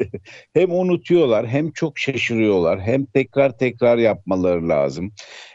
hem 0.54 0.72
unutuyorlar, 0.72 1.46
hem 1.46 1.70
çok 1.70 1.98
şaşırıyorlar, 1.98 2.80
hem 2.80 3.04
tekrar 3.04 3.58
tekrar 3.58 3.98
yapmaları 3.98 4.68
lazım. 4.68 5.12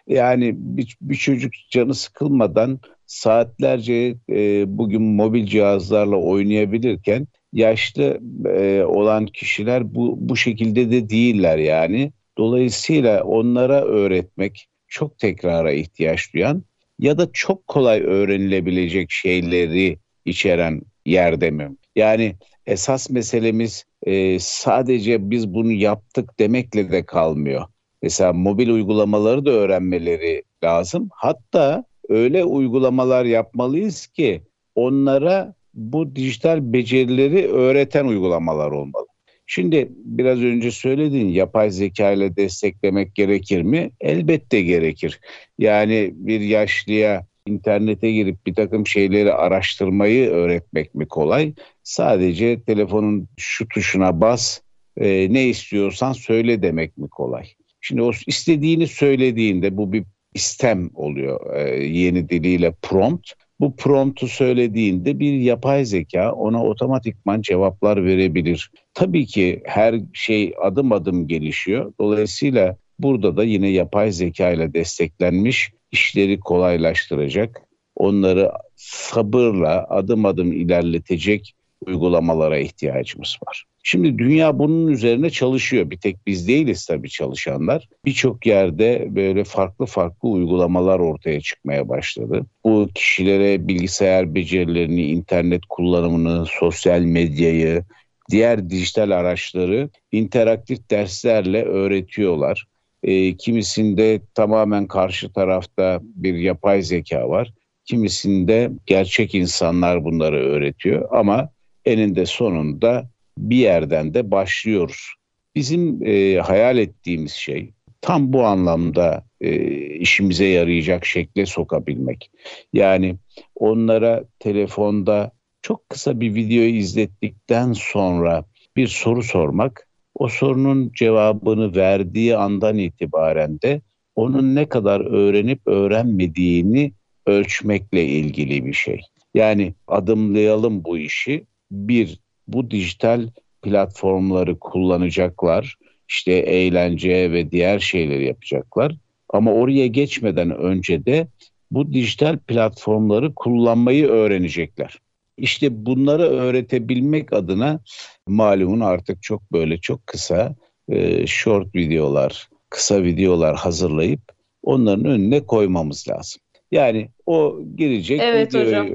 Yani 0.07 0.53
bir, 0.57 0.97
bir 1.01 1.15
çocuk 1.15 1.51
canı 1.71 1.93
sıkılmadan 1.93 2.79
saatlerce 3.05 4.15
e, 4.29 4.63
bugün 4.77 5.01
mobil 5.01 5.45
cihazlarla 5.45 6.15
oynayabilirken 6.15 7.27
yaşlı 7.53 8.19
e, 8.45 8.83
olan 8.83 9.25
kişiler 9.25 9.95
bu 9.95 10.15
bu 10.19 10.35
şekilde 10.35 10.91
de 10.91 11.09
değiller 11.09 11.57
yani. 11.57 12.11
Dolayısıyla 12.37 13.23
onlara 13.23 13.81
öğretmek 13.81 14.67
çok 14.87 15.19
tekrara 15.19 15.71
ihtiyaç 15.71 16.33
duyan 16.33 16.63
ya 17.01 17.17
da 17.17 17.31
çok 17.33 17.67
kolay 17.67 18.01
öğrenilebilecek 18.01 19.11
şeyleri 19.11 19.97
içeren 20.25 20.81
yerde 21.05 21.51
mi? 21.51 21.75
Yani 21.95 22.35
esas 22.65 23.09
meselemiz 23.09 23.85
e, 24.03 24.39
sadece 24.39 25.29
biz 25.29 25.53
bunu 25.53 25.71
yaptık 25.71 26.39
demekle 26.39 26.91
de 26.91 27.05
kalmıyor. 27.05 27.63
Mesela 28.01 28.33
mobil 28.33 28.69
uygulamaları 28.69 29.45
da 29.45 29.51
öğrenmeleri 29.51 30.43
lazım. 30.63 31.09
Hatta 31.13 31.83
öyle 32.09 32.43
uygulamalar 32.43 33.25
yapmalıyız 33.25 34.07
ki 34.07 34.41
onlara 34.75 35.53
bu 35.73 36.15
dijital 36.15 36.73
becerileri 36.73 37.47
öğreten 37.47 38.05
uygulamalar 38.05 38.71
olmalı. 38.71 39.05
Şimdi 39.53 39.91
biraz 39.91 40.41
önce 40.41 40.71
söylediğin 40.71 41.27
yapay 41.27 41.71
zeka 41.71 42.11
ile 42.11 42.35
desteklemek 42.35 43.15
gerekir 43.15 43.61
mi? 43.61 43.91
Elbette 44.01 44.61
gerekir. 44.61 45.19
Yani 45.59 46.11
bir 46.13 46.41
yaşlıya 46.41 47.25
internete 47.47 48.11
girip 48.11 48.45
bir 48.45 48.55
takım 48.55 48.87
şeyleri 48.87 49.33
araştırmayı 49.33 50.29
öğretmek 50.29 50.95
mi 50.95 51.07
kolay? 51.07 51.53
Sadece 51.83 52.61
telefonun 52.61 53.27
şu 53.37 53.67
tuşuna 53.67 54.21
bas, 54.21 54.61
e, 54.97 55.33
ne 55.33 55.47
istiyorsan 55.47 56.13
söyle 56.13 56.61
demek 56.61 56.97
mi 56.97 57.09
kolay? 57.09 57.45
Şimdi 57.81 58.01
o 58.01 58.11
istediğini 58.27 58.87
söylediğinde 58.87 59.77
bu 59.77 59.93
bir 59.93 60.03
istem 60.33 60.89
oluyor 60.93 61.55
e, 61.55 61.85
yeni 61.85 62.29
diliyle 62.29 62.73
prompt. 62.81 63.31
Bu 63.61 63.75
promptu 63.75 64.27
söylediğinde 64.27 65.19
bir 65.19 65.33
yapay 65.33 65.85
zeka 65.85 66.31
ona 66.31 66.63
otomatikman 66.63 67.41
cevaplar 67.41 68.05
verebilir. 68.05 68.71
Tabii 68.93 69.25
ki 69.25 69.61
her 69.65 69.95
şey 70.13 70.53
adım 70.61 70.91
adım 70.91 71.27
gelişiyor. 71.27 71.93
Dolayısıyla 71.99 72.77
burada 72.99 73.37
da 73.37 73.43
yine 73.43 73.69
yapay 73.69 74.11
zeka 74.11 74.51
ile 74.51 74.73
desteklenmiş 74.73 75.71
işleri 75.91 76.39
kolaylaştıracak, 76.39 77.61
onları 77.95 78.51
sabırla 78.75 79.85
adım 79.89 80.25
adım 80.25 80.51
ilerletecek 80.51 81.53
uygulamalara 81.85 82.57
ihtiyacımız 82.57 83.37
var. 83.47 83.65
Şimdi 83.83 84.17
dünya 84.17 84.59
bunun 84.59 84.87
üzerine 84.87 85.29
çalışıyor. 85.29 85.89
Bir 85.89 85.97
tek 85.97 86.27
biz 86.27 86.47
değiliz 86.47 86.85
tabii 86.85 87.09
çalışanlar. 87.09 87.87
Birçok 88.05 88.45
yerde 88.45 89.07
böyle 89.09 89.43
farklı 89.43 89.85
farklı 89.85 90.29
uygulamalar 90.29 90.99
ortaya 90.99 91.41
çıkmaya 91.41 91.89
başladı. 91.89 92.45
Bu 92.63 92.89
kişilere 92.95 93.67
bilgisayar 93.67 94.35
becerilerini, 94.35 95.03
internet 95.03 95.61
kullanımını, 95.69 96.45
sosyal 96.59 97.01
medyayı, 97.01 97.83
diğer 98.31 98.69
dijital 98.69 99.11
araçları 99.11 99.89
interaktif 100.11 100.89
derslerle 100.89 101.63
öğretiyorlar. 101.63 102.67
E, 103.03 103.37
kimisinde 103.37 104.21
tamamen 104.33 104.87
karşı 104.87 105.33
tarafta 105.33 105.99
bir 106.03 106.33
yapay 106.33 106.81
zeka 106.81 107.29
var. 107.29 107.53
Kimisinde 107.85 108.71
gerçek 108.85 109.35
insanlar 109.35 110.03
bunları 110.03 110.37
öğretiyor 110.37 111.07
ama 111.11 111.49
eninde 111.85 112.25
sonunda 112.25 113.09
bir 113.41 113.57
yerden 113.57 114.13
de 114.13 114.31
başlıyoruz. 114.31 115.13
Bizim 115.55 116.05
e, 116.05 116.35
hayal 116.35 116.77
ettiğimiz 116.77 117.31
şey 117.31 117.71
tam 118.01 118.33
bu 118.33 118.43
anlamda 118.43 119.23
e, 119.41 119.55
işimize 119.95 120.45
yarayacak 120.45 121.05
şekle 121.05 121.45
sokabilmek. 121.45 122.31
Yani 122.73 123.15
onlara 123.55 124.23
telefonda 124.39 125.31
çok 125.61 125.89
kısa 125.89 126.19
bir 126.19 126.35
video 126.35 126.63
izlettikten 126.63 127.73
sonra 127.73 128.45
bir 128.75 128.87
soru 128.87 129.23
sormak, 129.23 129.87
o 130.15 130.27
sorunun 130.27 130.91
cevabını 130.95 131.75
verdiği 131.75 132.37
andan 132.37 132.77
itibaren 132.77 133.61
de 133.61 133.81
onun 134.15 134.55
ne 134.55 134.69
kadar 134.69 135.01
öğrenip 135.01 135.59
öğrenmediğini 135.65 136.93
ölçmekle 137.25 138.05
ilgili 138.05 138.65
bir 138.65 138.73
şey. 138.73 139.01
Yani 139.33 139.73
adımlayalım 139.87 140.83
bu 140.83 140.97
işi. 140.97 141.45
Bir, 141.71 142.19
bu 142.47 142.71
dijital 142.71 143.27
platformları 143.61 144.59
kullanacaklar. 144.59 145.75
İşte 146.09 146.31
eğlence 146.31 147.31
ve 147.31 147.51
diğer 147.51 147.79
şeyleri 147.79 148.25
yapacaklar. 148.25 148.95
Ama 149.29 149.53
oraya 149.53 149.87
geçmeden 149.87 150.51
önce 150.51 151.05
de 151.05 151.27
bu 151.71 151.93
dijital 151.93 152.37
platformları 152.37 153.33
kullanmayı 153.35 154.07
öğrenecekler. 154.07 154.99
İşte 155.37 155.85
bunları 155.85 156.23
öğretebilmek 156.23 157.33
adına 157.33 157.79
malumun 158.27 158.79
artık 158.79 159.23
çok 159.23 159.51
böyle 159.51 159.77
çok 159.77 160.07
kısa 160.07 160.55
e, 160.89 161.27
short 161.27 161.75
videolar, 161.75 162.49
kısa 162.69 163.03
videolar 163.03 163.55
hazırlayıp 163.55 164.21
onların 164.63 165.05
önüne 165.05 165.45
koymamız 165.45 166.05
lazım. 166.09 166.41
Yani 166.71 167.09
o 167.25 167.59
girecek 167.75 168.19
evet, 168.23 168.47
videoyu, 168.47 168.67
hocam. 168.67 168.89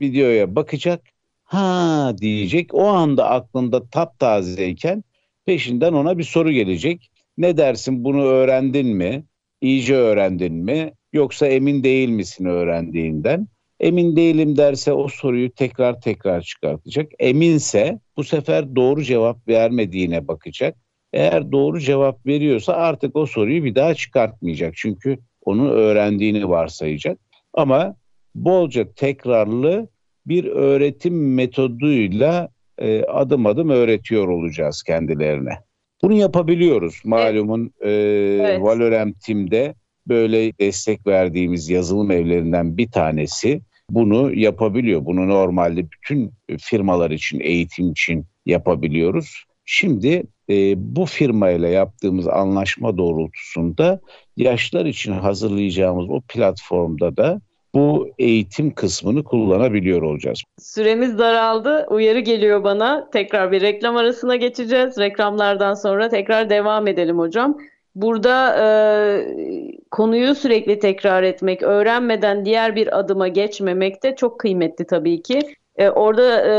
videoya 0.00 0.56
bakacak 0.56 1.02
ha 1.54 2.12
diyecek 2.18 2.74
o 2.74 2.84
anda 2.84 3.30
aklında 3.30 3.88
taptazeyken 3.88 5.04
peşinden 5.46 5.92
ona 5.92 6.18
bir 6.18 6.24
soru 6.24 6.52
gelecek. 6.52 7.10
Ne 7.38 7.56
dersin 7.56 8.04
bunu 8.04 8.22
öğrendin 8.22 8.86
mi? 8.86 9.24
İyice 9.60 9.94
öğrendin 9.94 10.54
mi? 10.54 10.92
Yoksa 11.12 11.46
emin 11.46 11.84
değil 11.84 12.08
misin 12.08 12.44
öğrendiğinden? 12.44 13.48
Emin 13.80 14.16
değilim 14.16 14.56
derse 14.56 14.92
o 14.92 15.08
soruyu 15.08 15.54
tekrar 15.54 16.00
tekrar 16.00 16.42
çıkartacak. 16.42 17.12
Eminse 17.18 17.98
bu 18.16 18.24
sefer 18.24 18.76
doğru 18.76 19.02
cevap 19.02 19.48
vermediğine 19.48 20.28
bakacak. 20.28 20.76
Eğer 21.12 21.52
doğru 21.52 21.80
cevap 21.80 22.26
veriyorsa 22.26 22.72
artık 22.72 23.16
o 23.16 23.26
soruyu 23.26 23.64
bir 23.64 23.74
daha 23.74 23.94
çıkartmayacak. 23.94 24.76
Çünkü 24.76 25.18
onu 25.44 25.70
öğrendiğini 25.70 26.48
varsayacak. 26.48 27.18
Ama 27.52 27.96
bolca 28.34 28.92
tekrarlı 28.92 29.88
bir 30.26 30.44
öğretim 30.44 31.34
metoduyla 31.34 32.48
e, 32.78 33.04
adım 33.04 33.46
adım 33.46 33.70
öğretiyor 33.70 34.28
olacağız 34.28 34.82
kendilerine. 34.82 35.58
Bunu 36.02 36.12
yapabiliyoruz. 36.12 37.02
Malumun 37.04 37.72
e, 37.80 37.90
evet. 37.90 38.62
Valorem 38.62 39.12
Team'de 39.12 39.74
böyle 40.08 40.58
destek 40.58 41.06
verdiğimiz 41.06 41.70
yazılım 41.70 42.10
evlerinden 42.10 42.76
bir 42.76 42.90
tanesi 42.90 43.60
bunu 43.90 44.34
yapabiliyor. 44.34 45.04
Bunu 45.04 45.28
normalde 45.28 45.86
bütün 45.90 46.32
firmalar 46.58 47.10
için, 47.10 47.40
eğitim 47.40 47.90
için 47.90 48.26
yapabiliyoruz. 48.46 49.44
Şimdi 49.64 50.22
e, 50.50 50.74
bu 50.96 51.06
firmayla 51.06 51.68
yaptığımız 51.68 52.28
anlaşma 52.28 52.96
doğrultusunda 52.96 54.00
yaşlar 54.36 54.86
için 54.86 55.12
hazırlayacağımız 55.12 56.10
o 56.10 56.20
platformda 56.20 57.16
da 57.16 57.40
bu 57.74 58.08
eğitim 58.18 58.74
kısmını 58.74 59.24
kullanabiliyor 59.24 60.02
olacağız. 60.02 60.42
Süremiz 60.58 61.18
daraldı. 61.18 61.86
Uyarı 61.90 62.18
geliyor 62.20 62.64
bana. 62.64 63.10
Tekrar 63.10 63.52
bir 63.52 63.60
reklam 63.60 63.96
arasına 63.96 64.36
geçeceğiz. 64.36 64.98
Reklamlardan 64.98 65.74
sonra 65.74 66.08
tekrar 66.08 66.50
devam 66.50 66.86
edelim 66.86 67.18
hocam. 67.18 67.58
Burada 67.94 68.56
e, 68.58 68.64
konuyu 69.90 70.34
sürekli 70.34 70.78
tekrar 70.78 71.22
etmek, 71.22 71.62
öğrenmeden 71.62 72.44
diğer 72.44 72.76
bir 72.76 72.98
adıma 72.98 73.28
geçmemek 73.28 74.02
de 74.02 74.16
çok 74.16 74.40
kıymetli 74.40 74.86
tabii 74.86 75.22
ki. 75.22 75.40
E, 75.76 75.88
orada 75.88 76.46
e, 76.46 76.54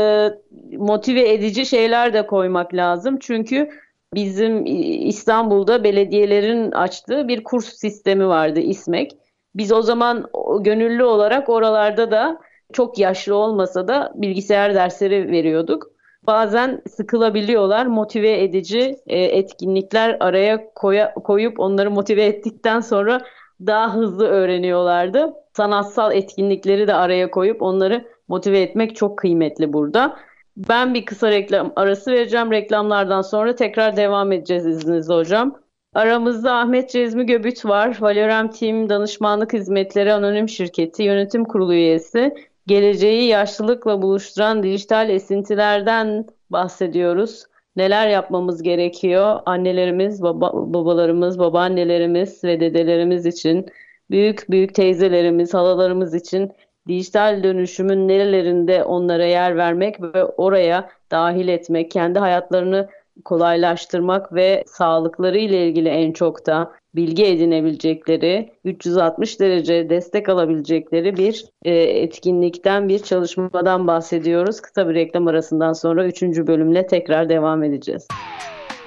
motive 0.76 1.32
edici 1.32 1.66
şeyler 1.66 2.12
de 2.14 2.26
koymak 2.26 2.74
lazım. 2.74 3.18
Çünkü 3.20 3.70
bizim 4.14 4.66
İstanbul'da 5.06 5.84
belediyelerin 5.84 6.70
açtığı 6.70 7.28
bir 7.28 7.44
kurs 7.44 7.74
sistemi 7.74 8.28
vardı 8.28 8.60
İSMEK. 8.60 9.12
Biz 9.56 9.72
o 9.72 9.82
zaman 9.82 10.26
gönüllü 10.60 11.04
olarak 11.04 11.48
oralarda 11.48 12.10
da 12.10 12.38
çok 12.72 12.98
yaşlı 12.98 13.34
olmasa 13.34 13.88
da 13.88 14.12
bilgisayar 14.14 14.74
dersleri 14.74 15.30
veriyorduk. 15.30 15.90
Bazen 16.26 16.82
sıkılabiliyorlar. 16.90 17.86
Motive 17.86 18.42
edici 18.42 18.96
e, 19.06 19.18
etkinlikler 19.24 20.16
araya 20.20 20.74
koya, 20.74 21.14
koyup 21.14 21.60
onları 21.60 21.90
motive 21.90 22.24
ettikten 22.24 22.80
sonra 22.80 23.20
daha 23.66 23.94
hızlı 23.94 24.26
öğreniyorlardı. 24.26 25.32
Sanatsal 25.56 26.12
etkinlikleri 26.12 26.86
de 26.86 26.94
araya 26.94 27.30
koyup 27.30 27.62
onları 27.62 28.04
motive 28.28 28.60
etmek 28.60 28.96
çok 28.96 29.18
kıymetli 29.18 29.72
burada. 29.72 30.16
Ben 30.56 30.94
bir 30.94 31.04
kısa 31.04 31.30
reklam 31.30 31.72
arası 31.76 32.12
vereceğim. 32.12 32.52
Reklamlardan 32.52 33.22
sonra 33.22 33.54
tekrar 33.54 33.96
devam 33.96 34.32
edeceğiz 34.32 34.66
izninizle 34.66 35.14
hocam. 35.14 35.58
Aramızda 35.96 36.52
Ahmet 36.54 36.90
Cezmi 36.90 37.26
Göbüt 37.26 37.64
var. 37.64 37.96
Valorem 38.00 38.50
Team 38.50 38.88
Danışmanlık 38.88 39.52
Hizmetleri 39.52 40.12
Anonim 40.12 40.48
Şirketi 40.48 41.02
Yönetim 41.02 41.44
Kurulu 41.44 41.74
üyesi. 41.74 42.34
Geleceği 42.66 43.28
yaşlılıkla 43.28 44.02
buluşturan 44.02 44.62
dijital 44.62 45.10
esintilerden 45.10 46.26
bahsediyoruz. 46.50 47.44
Neler 47.76 48.08
yapmamız 48.08 48.62
gerekiyor? 48.62 49.40
Annelerimiz, 49.46 50.22
baba, 50.22 50.52
babalarımız, 50.54 51.38
babaannelerimiz 51.38 52.44
ve 52.44 52.60
dedelerimiz 52.60 53.26
için, 53.26 53.66
büyük 54.10 54.50
büyük 54.50 54.74
teyzelerimiz, 54.74 55.54
halalarımız 55.54 56.14
için 56.14 56.52
dijital 56.88 57.42
dönüşümün 57.42 58.08
nerelerinde 58.08 58.84
onlara 58.84 59.24
yer 59.24 59.56
vermek 59.56 60.02
ve 60.02 60.24
oraya 60.24 60.90
dahil 61.10 61.48
etmek, 61.48 61.90
kendi 61.90 62.18
hayatlarını 62.18 62.88
kolaylaştırmak 63.24 64.34
ve 64.34 64.64
sağlıkları 64.66 65.38
ile 65.38 65.68
ilgili 65.68 65.88
en 65.88 66.12
çok 66.12 66.46
da 66.46 66.72
bilgi 66.94 67.24
edinebilecekleri, 67.26 68.52
360 68.64 69.40
derece 69.40 69.90
destek 69.90 70.28
alabilecekleri 70.28 71.16
bir 71.16 71.44
e, 71.64 71.74
etkinlikten, 71.74 72.88
bir 72.88 72.98
çalışmadan 72.98 73.86
bahsediyoruz. 73.86 74.60
Kısa 74.60 74.88
bir 74.88 74.94
reklam 74.94 75.26
arasından 75.26 75.72
sonra 75.72 76.06
3. 76.06 76.22
bölümle 76.22 76.86
tekrar 76.86 77.28
devam 77.28 77.62
edeceğiz. 77.62 78.08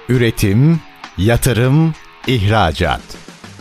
Üretim, 0.08 0.80
yatırım, 1.18 1.92
ihracat. 2.26 3.00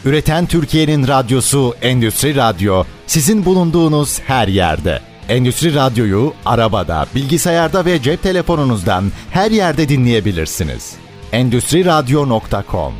Üreten 0.06 0.46
Türkiye'nin 0.46 1.08
radyosu 1.08 1.74
Endüstri 1.82 2.36
Radyo 2.36 2.84
sizin 3.08 3.46
bulunduğunuz 3.46 4.20
her 4.20 4.48
yerde. 4.48 5.09
Endüstri 5.30 5.76
Radyo'yu 5.76 6.34
arabada, 6.46 7.06
bilgisayarda 7.16 7.86
ve 7.86 8.02
cep 8.02 8.24
telefonunuzdan 8.24 9.04
her 9.32 9.52
yerde 9.52 9.90
dinleyebilirsiniz. 9.90 10.98
Endüstri 11.32 11.86
Radyo.com 11.86 12.94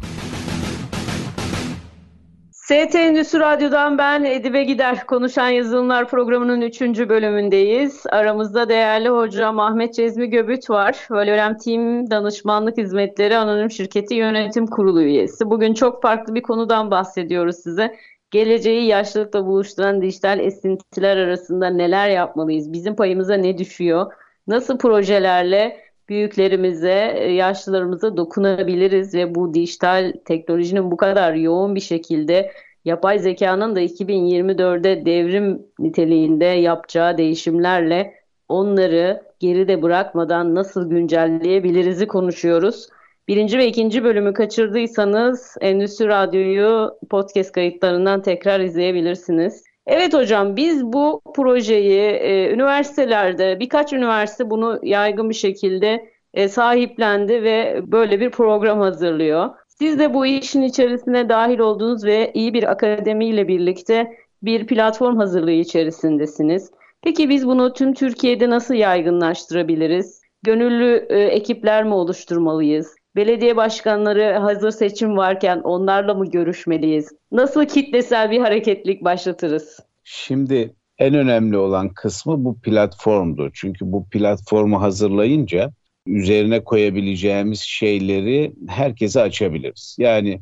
ST 2.52 2.96
Endüstri 2.96 3.40
Radyo'dan 3.40 3.98
ben 3.98 4.24
Edibe 4.24 4.64
Gider 4.64 5.06
Konuşan 5.08 5.50
Yazılımlar 5.50 6.08
programının 6.10 6.62
3. 6.62 6.82
bölümündeyiz. 6.82 8.04
Aramızda 8.10 8.70
değerli 8.70 9.10
hocam 9.10 9.60
Ahmet 9.60 9.94
Cezmi 9.94 10.30
Göbüt 10.30 10.70
var. 10.70 11.08
Valorem 11.10 11.58
Team 11.58 12.10
Danışmanlık 12.10 12.78
Hizmetleri 12.78 13.38
Anonim 13.38 13.72
Şirketi 13.72 14.16
Yönetim 14.16 14.68
Kurulu 14.68 15.02
üyesi. 15.02 15.50
Bugün 15.50 15.74
çok 15.74 16.02
farklı 16.02 16.36
bir 16.36 16.42
konudan 16.42 16.92
bahsediyoruz 16.92 17.56
size. 17.64 17.96
Geleceği 18.32 18.86
yaşlılıkla 18.86 19.46
buluşturan 19.46 20.02
dijital 20.02 20.40
esintiler 20.40 21.18
arasında 21.18 21.70
neler 21.70 22.10
yapmalıyız? 22.10 22.74
Bizim 22.74 22.96
payımıza 22.96 23.36
ne 23.36 23.58
düşüyor? 23.58 24.14
Nasıl 24.48 24.78
projelerle 24.78 25.78
büyüklerimize, 26.10 27.14
e, 27.16 27.32
yaşlılarımıza 27.32 28.18
dokunabiliriz 28.18 29.16
ve 29.16 29.36
bu 29.36 29.54
dijital 29.54 30.14
teknolojinin 30.26 30.92
bu 30.92 30.98
kadar 30.98 31.34
yoğun 31.34 31.76
bir 31.76 31.80
şekilde 31.80 32.52
yapay 32.86 33.20
zekanın 33.20 33.76
da 33.76 33.82
2024'de 33.82 35.06
devrim 35.06 35.68
niteliğinde 35.80 36.46
yapacağı 36.46 37.18
değişimlerle 37.18 38.14
onları 38.50 39.24
geride 39.40 39.82
bırakmadan 39.82 40.56
nasıl 40.56 40.90
güncelleyebiliriz'i 40.90 42.08
konuşuyoruz. 42.08 42.88
Birinci 43.30 43.58
ve 43.58 43.68
ikinci 43.68 44.04
bölümü 44.04 44.34
kaçırdıysanız 44.34 45.56
Endüstri 45.62 46.08
Radyo'yu 46.08 46.92
podcast 47.10 47.52
kayıtlarından 47.52 48.22
tekrar 48.22 48.60
izleyebilirsiniz. 48.60 49.64
Evet 49.88 50.14
hocam 50.14 50.56
biz 50.56 50.84
bu 50.86 51.22
projeyi 51.36 52.00
e, 52.00 52.54
üniversitelerde 52.54 53.60
birkaç 53.60 53.94
üniversite 53.94 54.50
bunu 54.50 54.80
yaygın 54.84 55.30
bir 55.30 55.36
şekilde 55.36 56.10
e, 56.34 56.48
sahiplendi 56.48 57.44
ve 57.44 57.82
böyle 57.84 58.20
bir 58.20 58.30
program 58.30 58.80
hazırlıyor. 58.80 59.50
Siz 59.68 60.00
de 60.00 60.14
bu 60.14 60.26
işin 60.26 60.62
içerisine 60.62 61.30
dahil 61.30 61.60
oldunuz 61.60 62.06
ve 62.06 62.32
iyi 62.34 62.54
bir 62.54 62.72
akademiyle 62.72 63.48
birlikte 63.48 64.18
bir 64.44 64.68
platform 64.68 65.18
hazırlığı 65.18 65.52
içerisindesiniz. 65.52 66.72
Peki 67.02 67.30
biz 67.30 67.48
bunu 67.48 67.74
tüm 67.74 67.94
Türkiye'de 67.94 68.50
nasıl 68.50 68.74
yaygınlaştırabiliriz? 68.74 70.22
Gönüllü 70.44 71.06
e, 71.10 71.20
ekipler 71.20 71.84
mi 71.84 71.94
oluşturmalıyız? 71.94 72.99
Belediye 73.16 73.56
başkanları 73.56 74.38
hazır 74.38 74.72
seçim 74.72 75.18
varken 75.18 75.60
onlarla 75.60 76.14
mı 76.14 76.26
görüşmeliyiz? 76.26 77.10
Nasıl 77.32 77.66
kitlesel 77.66 78.32
bir 78.32 78.40
hareketlik 78.40 79.04
başlatırız? 79.04 79.80
Şimdi 80.04 80.74
en 80.98 81.14
önemli 81.14 81.58
olan 81.58 81.90
kısmı 81.90 82.46
bu 82.46 82.60
platformdu. 82.60 83.50
Çünkü 83.54 83.92
bu 83.92 84.10
platformu 84.10 84.82
hazırlayınca 84.82 85.72
üzerine 86.06 86.64
koyabileceğimiz 86.64 87.60
şeyleri 87.60 88.54
herkese 88.68 89.22
açabiliriz. 89.22 89.96
Yani 90.00 90.42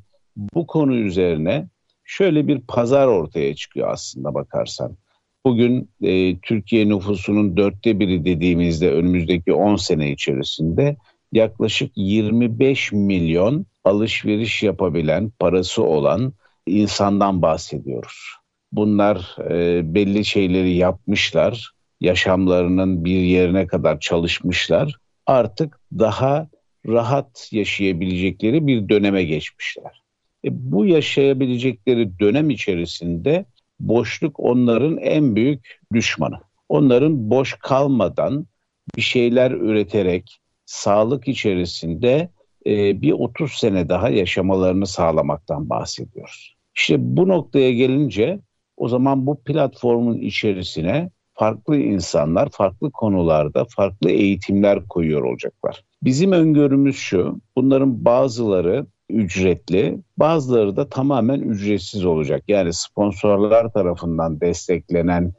bu 0.54 0.68
konu 0.68 0.96
üzerine 0.96 1.68
şöyle 2.04 2.48
bir 2.48 2.62
pazar 2.62 3.08
ortaya 3.08 3.56
çıkıyor 3.56 3.92
aslında 3.92 4.34
bakarsan. 4.34 4.98
Bugün 5.46 5.90
e, 6.02 6.40
Türkiye 6.40 6.90
nüfusunun 6.90 7.58
dörtte 7.58 8.00
biri 8.00 8.26
dediğimizde 8.26 8.92
önümüzdeki 8.92 9.54
10 9.54 9.76
sene 9.76 10.12
içerisinde 10.12 10.98
yaklaşık 11.38 11.92
25 11.96 12.92
milyon 12.92 13.66
alışveriş 13.84 14.64
yapabilen, 14.64 15.32
parası 15.40 15.84
olan 15.84 16.34
insandan 16.66 17.42
bahsediyoruz. 17.42 18.34
Bunlar 18.72 19.36
e, 19.50 19.82
belli 19.94 20.26
şeyleri 20.26 20.74
yapmışlar, 20.74 21.72
yaşamlarının 22.02 23.06
bir 23.06 23.20
yerine 23.20 23.68
kadar 23.68 24.00
çalışmışlar. 24.00 24.96
Artık 25.26 25.80
daha 25.92 26.48
rahat 26.88 27.50
yaşayabilecekleri 27.52 28.68
bir 28.68 28.90
döneme 28.90 29.24
geçmişler. 29.24 30.04
E, 30.46 30.50
bu 30.52 30.86
yaşayabilecekleri 30.86 32.20
dönem 32.20 32.50
içerisinde 32.50 33.46
boşluk 33.80 34.40
onların 34.40 34.98
en 34.98 35.36
büyük 35.36 35.80
düşmanı. 35.94 36.40
Onların 36.70 37.30
boş 37.30 37.54
kalmadan 37.54 38.48
bir 38.96 39.02
şeyler 39.02 39.52
üreterek 39.52 40.40
sağlık 40.68 41.28
içerisinde 41.28 42.30
e, 42.66 43.02
bir 43.02 43.12
30 43.12 43.52
sene 43.52 43.90
daha 43.90 44.10
yaşamalarını 44.10 44.88
sağlamaktan 44.88 45.70
bahsediyoruz. 45.70 46.56
İşte 46.76 46.96
bu 47.00 47.28
noktaya 47.28 47.72
gelince 47.72 48.40
o 48.78 48.88
zaman 48.88 49.28
bu 49.28 49.44
platformun 49.44 50.18
içerisine 50.18 51.10
farklı 51.34 51.78
insanlar 51.78 52.50
farklı 52.52 52.92
konularda 52.92 53.66
farklı 53.76 54.12
eğitimler 54.12 54.88
koyuyor 54.88 55.24
olacaklar. 55.24 55.84
Bizim 56.04 56.32
öngörümüz 56.32 56.96
şu, 56.96 57.42
bunların 57.56 58.06
bazıları 58.06 58.86
ücretli, 59.10 60.00
bazıları 60.18 60.76
da 60.76 60.90
tamamen 60.90 61.40
ücretsiz 61.40 62.06
olacak. 62.06 62.44
Yani 62.48 62.74
sponsorlar 62.74 63.74
tarafından 63.74 64.42
desteklenen 64.42 65.34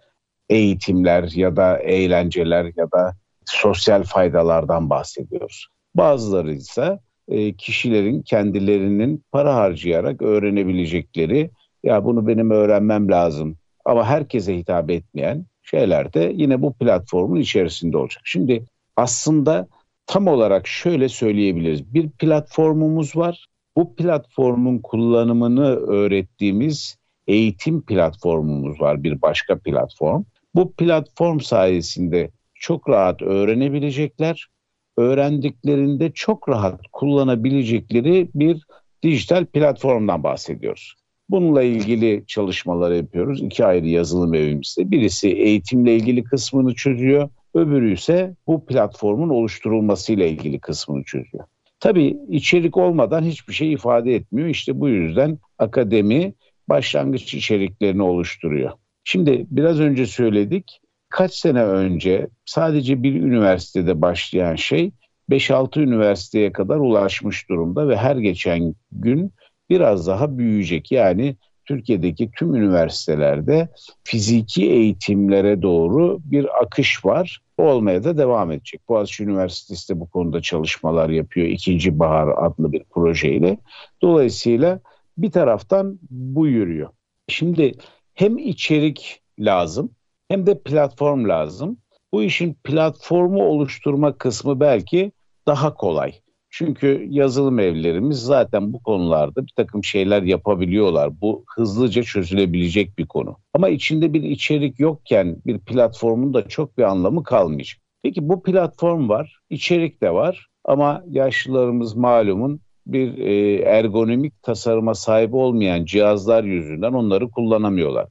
eğitimler 0.48 1.30
ya 1.34 1.56
da 1.56 1.78
eğlenceler 1.78 2.72
ya 2.76 2.92
da 2.92 3.16
sosyal 3.48 4.02
faydalardan 4.02 4.90
bahsediyoruz. 4.90 5.66
Bazıları 5.94 6.52
ise 6.52 6.98
e, 7.28 7.52
kişilerin 7.52 8.22
kendilerinin 8.22 9.24
para 9.32 9.54
harcayarak 9.54 10.22
öğrenebilecekleri 10.22 11.50
ya 11.82 12.04
bunu 12.04 12.26
benim 12.26 12.50
öğrenmem 12.50 13.10
lazım 13.10 13.56
ama 13.84 14.04
herkese 14.04 14.56
hitap 14.56 14.90
etmeyen 14.90 15.46
şeyler 15.62 16.12
de 16.12 16.32
yine 16.34 16.62
bu 16.62 16.72
platformun 16.72 17.40
içerisinde 17.40 17.96
olacak. 17.96 18.22
Şimdi 18.24 18.64
aslında 18.96 19.68
tam 20.06 20.26
olarak 20.26 20.66
şöyle 20.66 21.08
söyleyebiliriz. 21.08 21.94
Bir 21.94 22.10
platformumuz 22.10 23.16
var. 23.16 23.46
Bu 23.76 23.94
platformun 23.94 24.78
kullanımını 24.78 25.76
öğrettiğimiz 25.76 26.96
eğitim 27.26 27.82
platformumuz 27.82 28.80
var 28.80 29.02
bir 29.02 29.22
başka 29.22 29.58
platform. 29.58 30.24
Bu 30.54 30.72
platform 30.72 31.40
sayesinde 31.40 32.30
çok 32.60 32.88
rahat 32.88 33.22
öğrenebilecekler. 33.22 34.48
Öğrendiklerinde 34.96 36.12
çok 36.14 36.48
rahat 36.48 36.80
kullanabilecekleri 36.92 38.28
bir 38.34 38.66
dijital 39.02 39.46
platformdan 39.46 40.22
bahsediyoruz. 40.22 40.94
Bununla 41.30 41.62
ilgili 41.62 42.24
çalışmalar 42.26 42.92
yapıyoruz. 42.92 43.42
İki 43.42 43.64
ayrı 43.64 43.86
yazılım 43.86 44.34
evimizde. 44.34 44.90
Birisi 44.90 45.28
eğitimle 45.28 45.96
ilgili 45.96 46.24
kısmını 46.24 46.74
çözüyor. 46.74 47.28
Öbürü 47.54 47.92
ise 47.92 48.34
bu 48.46 48.66
platformun 48.66 49.28
oluşturulmasıyla 49.28 50.26
ilgili 50.26 50.60
kısmını 50.60 51.04
çözüyor. 51.04 51.44
Tabii 51.80 52.18
içerik 52.28 52.76
olmadan 52.76 53.24
hiçbir 53.24 53.54
şey 53.54 53.72
ifade 53.72 54.14
etmiyor. 54.14 54.48
İşte 54.48 54.80
bu 54.80 54.88
yüzden 54.88 55.38
akademi 55.58 56.34
başlangıç 56.68 57.34
içeriklerini 57.34 58.02
oluşturuyor. 58.02 58.70
Şimdi 59.04 59.46
biraz 59.50 59.80
önce 59.80 60.06
söyledik. 60.06 60.80
Kaç 61.08 61.34
sene 61.34 61.62
önce 61.62 62.28
sadece 62.44 63.02
bir 63.02 63.14
üniversitede 63.14 64.02
başlayan 64.02 64.54
şey 64.54 64.90
5-6 65.30 65.80
üniversiteye 65.80 66.52
kadar 66.52 66.76
ulaşmış 66.76 67.48
durumda 67.48 67.88
ve 67.88 67.96
her 67.96 68.16
geçen 68.16 68.74
gün 68.92 69.32
biraz 69.70 70.06
daha 70.06 70.38
büyüyecek. 70.38 70.92
Yani 70.92 71.36
Türkiye'deki 71.64 72.30
tüm 72.36 72.54
üniversitelerde 72.54 73.68
fiziki 74.04 74.70
eğitimlere 74.70 75.62
doğru 75.62 76.18
bir 76.24 76.62
akış 76.62 77.04
var. 77.04 77.40
Olmaya 77.58 78.04
da 78.04 78.18
devam 78.18 78.52
edecek. 78.52 78.80
Boğaziçi 78.88 79.24
Üniversitesi 79.24 79.94
de 79.94 80.00
bu 80.00 80.10
konuda 80.10 80.42
çalışmalar 80.42 81.08
yapıyor. 81.10 81.46
İkinci 81.46 81.98
Bahar 81.98 82.28
adlı 82.36 82.72
bir 82.72 82.84
projeyle. 82.84 83.58
Dolayısıyla 84.02 84.80
bir 85.18 85.30
taraftan 85.30 85.98
bu 86.10 86.46
yürüyor. 86.46 86.88
Şimdi 87.28 87.72
hem 88.14 88.38
içerik 88.38 89.22
lazım 89.38 89.90
hem 90.28 90.46
de 90.46 90.58
platform 90.58 91.28
lazım. 91.28 91.78
Bu 92.12 92.22
işin 92.22 92.56
platformu 92.64 93.42
oluşturma 93.42 94.18
kısmı 94.18 94.60
belki 94.60 95.12
daha 95.46 95.74
kolay. 95.74 96.14
Çünkü 96.50 97.06
yazılım 97.10 97.58
evlerimiz 97.58 98.18
zaten 98.18 98.72
bu 98.72 98.82
konularda 98.82 99.46
bir 99.46 99.52
takım 99.56 99.84
şeyler 99.84 100.22
yapabiliyorlar. 100.22 101.20
Bu 101.20 101.44
hızlıca 101.56 102.02
çözülebilecek 102.02 102.98
bir 102.98 103.06
konu. 103.06 103.36
Ama 103.54 103.68
içinde 103.68 104.12
bir 104.12 104.22
içerik 104.22 104.80
yokken 104.80 105.36
bir 105.46 105.58
platformun 105.58 106.34
da 106.34 106.48
çok 106.48 106.78
bir 106.78 106.82
anlamı 106.82 107.22
kalmayacak. 107.22 107.80
Peki 108.02 108.28
bu 108.28 108.42
platform 108.42 109.08
var, 109.08 109.38
içerik 109.50 110.02
de 110.02 110.14
var 110.14 110.46
ama 110.64 111.04
yaşlılarımız 111.08 111.96
malumun 111.96 112.60
bir 112.88 113.18
e, 113.18 113.54
ergonomik 113.62 114.42
tasarıma 114.42 114.94
sahip 114.94 115.34
olmayan 115.34 115.84
cihazlar 115.84 116.44
yüzünden 116.44 116.92
onları 116.92 117.30
kullanamıyorlar. 117.30 118.06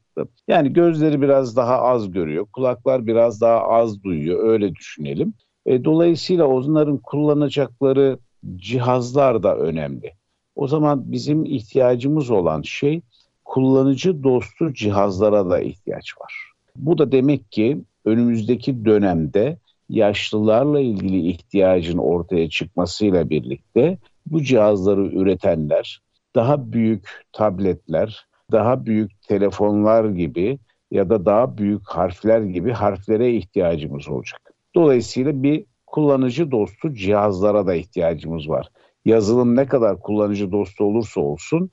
Yani 0.48 0.74
gözleri 0.74 1.22
biraz 1.22 1.56
daha 1.56 1.82
az 1.82 2.12
görüyor, 2.12 2.46
kulaklar 2.54 3.08
biraz 3.08 3.42
daha 3.42 3.62
az 3.62 4.04
duyuyor 4.04 4.50
öyle 4.50 4.76
düşünelim. 4.76 5.34
E, 5.66 5.84
dolayısıyla 5.84 6.46
onların 6.46 6.98
kullanacakları 6.98 8.20
cihazlar 8.56 9.44
da 9.44 9.58
önemli. 9.58 10.12
O 10.56 10.68
zaman 10.68 11.12
bizim 11.12 11.46
ihtiyacımız 11.46 12.32
olan 12.32 12.62
şey 12.62 13.02
kullanıcı 13.46 14.24
dostu 14.24 14.74
cihazlara 14.74 15.50
da 15.50 15.60
ihtiyaç 15.60 16.18
var. 16.22 16.34
Bu 16.76 16.98
da 16.98 17.12
demek 17.12 17.52
ki 17.52 17.78
önümüzdeki 18.06 18.86
dönemde 18.86 19.58
yaşlılarla 19.90 20.80
ilgili 20.80 21.30
ihtiyacın 21.30 21.98
ortaya 21.98 22.50
çıkmasıyla 22.50 23.30
birlikte 23.30 23.98
bu 24.32 24.44
cihazları 24.44 25.06
üretenler 25.06 26.02
daha 26.36 26.72
büyük 26.72 27.26
tabletler, 27.32 28.28
daha 28.52 28.86
büyük 28.86 29.22
telefonlar 29.22 30.06
gibi 30.06 30.60
ya 30.92 31.10
da 31.10 31.26
daha 31.26 31.58
büyük 31.58 31.88
harfler 31.88 32.42
gibi 32.42 32.72
harflere 32.72 33.34
ihtiyacımız 33.34 34.10
olacak. 34.10 34.42
Dolayısıyla 34.76 35.44
bir 35.44 35.66
kullanıcı 35.88 36.52
dostu 36.52 36.94
cihazlara 36.94 37.68
da 37.68 37.76
ihtiyacımız 37.76 38.50
var. 38.50 38.70
Yazılım 39.06 39.56
ne 39.56 39.66
kadar 39.66 40.00
kullanıcı 40.00 40.52
dostu 40.52 40.84
olursa 40.84 41.22
olsun 41.22 41.72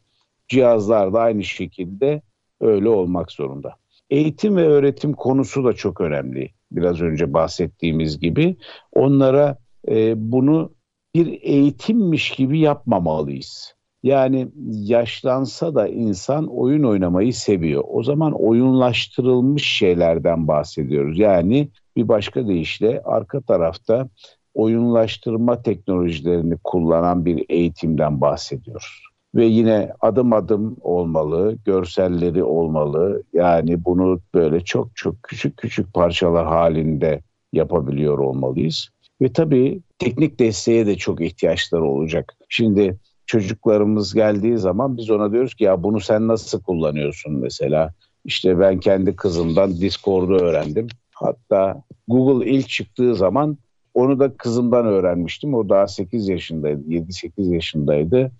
cihazlar 0.49 1.13
da 1.13 1.21
aynı 1.21 1.45
şekilde 1.45 2.23
öyle 2.61 2.89
olmak 2.89 3.33
zorunda. 3.33 3.75
Eğitim 4.11 4.57
ve 4.57 4.67
öğretim 4.67 5.13
konusu 5.13 5.65
da 5.65 5.73
çok 5.73 6.01
önemli. 6.01 6.51
Biraz 6.73 7.01
önce 7.01 7.33
bahsettiğimiz 7.33 8.21
gibi 8.21 8.57
onlara 8.93 9.59
e, 9.89 10.15
bunu 10.33 10.73
bir 11.15 11.43
eğitimmiş 11.43 12.31
gibi 12.31 12.59
yapmamalıyız. 12.59 13.75
Yani 14.03 14.49
yaşlansa 14.71 15.75
da 15.75 15.89
insan 15.89 16.47
oyun 16.47 16.83
oynamayı 16.83 17.35
seviyor. 17.35 17.85
O 17.89 18.03
zaman 18.03 18.33
oyunlaştırılmış 18.33 19.65
şeylerden 19.65 20.49
bahsediyoruz. 20.49 21.19
Yani 21.19 21.69
bir 21.97 22.09
başka 22.09 22.49
deyişle 22.49 23.03
arka 23.05 23.41
tarafta 23.41 24.09
oyunlaştırma 24.55 25.63
teknolojilerini 25.63 26.57
kullanan 26.65 27.25
bir 27.25 27.45
eğitimden 27.49 28.21
bahsediyoruz. 28.21 29.03
Ve 29.35 29.45
yine 29.45 29.93
adım 30.01 30.33
adım 30.33 30.77
olmalı, 30.81 31.59
görselleri 31.65 32.45
olmalı. 32.45 33.23
Yani 33.33 33.85
bunu 33.85 34.21
böyle 34.35 34.61
çok 34.61 34.97
çok 34.97 35.23
küçük 35.23 35.57
küçük 35.57 35.95
parçalar 35.95 36.47
halinde 36.47 37.23
yapabiliyor 37.53 38.19
olmalıyız. 38.19 38.94
Ve 39.23 39.33
tabii 39.33 39.81
teknik 39.99 40.39
desteğe 40.39 40.87
de 40.87 40.97
çok 40.97 41.21
ihtiyaçları 41.21 41.85
olacak. 41.85 42.37
Şimdi 42.49 42.99
çocuklarımız 43.27 44.15
geldiği 44.15 44.59
zaman 44.59 44.97
biz 44.97 45.11
ona 45.11 45.33
diyoruz 45.33 45.55
ki 45.55 45.65
ya 45.65 45.83
bunu 45.83 46.01
sen 46.01 46.29
nasıl 46.29 46.63
kullanıyorsun 46.63 47.33
mesela? 47.33 47.95
İşte 48.25 48.59
ben 48.59 48.81
kendi 48.81 49.17
kızımdan 49.17 49.81
Discord'u 49.81 50.35
öğrendim. 50.35 50.87
Hatta 51.15 51.83
Google 52.09 52.51
ilk 52.51 52.69
çıktığı 52.69 53.15
zaman 53.15 53.59
onu 53.95 54.19
da 54.19 54.37
kızımdan 54.37 54.87
öğrenmiştim. 54.87 55.55
O 55.55 55.69
daha 55.69 55.87
8 55.87 56.29
yaşındaydı, 56.29 56.83
7-8 56.89 57.55
yaşındaydı. 57.55 58.33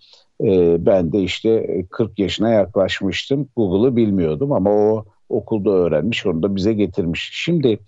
Ee, 0.43 0.85
ben 0.85 1.13
de 1.13 1.23
işte 1.23 1.85
40 1.91 2.19
yaşına 2.19 2.49
yaklaşmıştım. 2.49 3.49
Google'ı 3.55 3.95
bilmiyordum 3.95 4.51
ama 4.51 4.71
o 4.71 5.05
okulda 5.29 5.69
öğrenmiş, 5.69 6.25
onu 6.25 6.43
da 6.43 6.55
bize 6.55 6.73
getirmiş. 6.73 7.29
Şimdi 7.33 7.79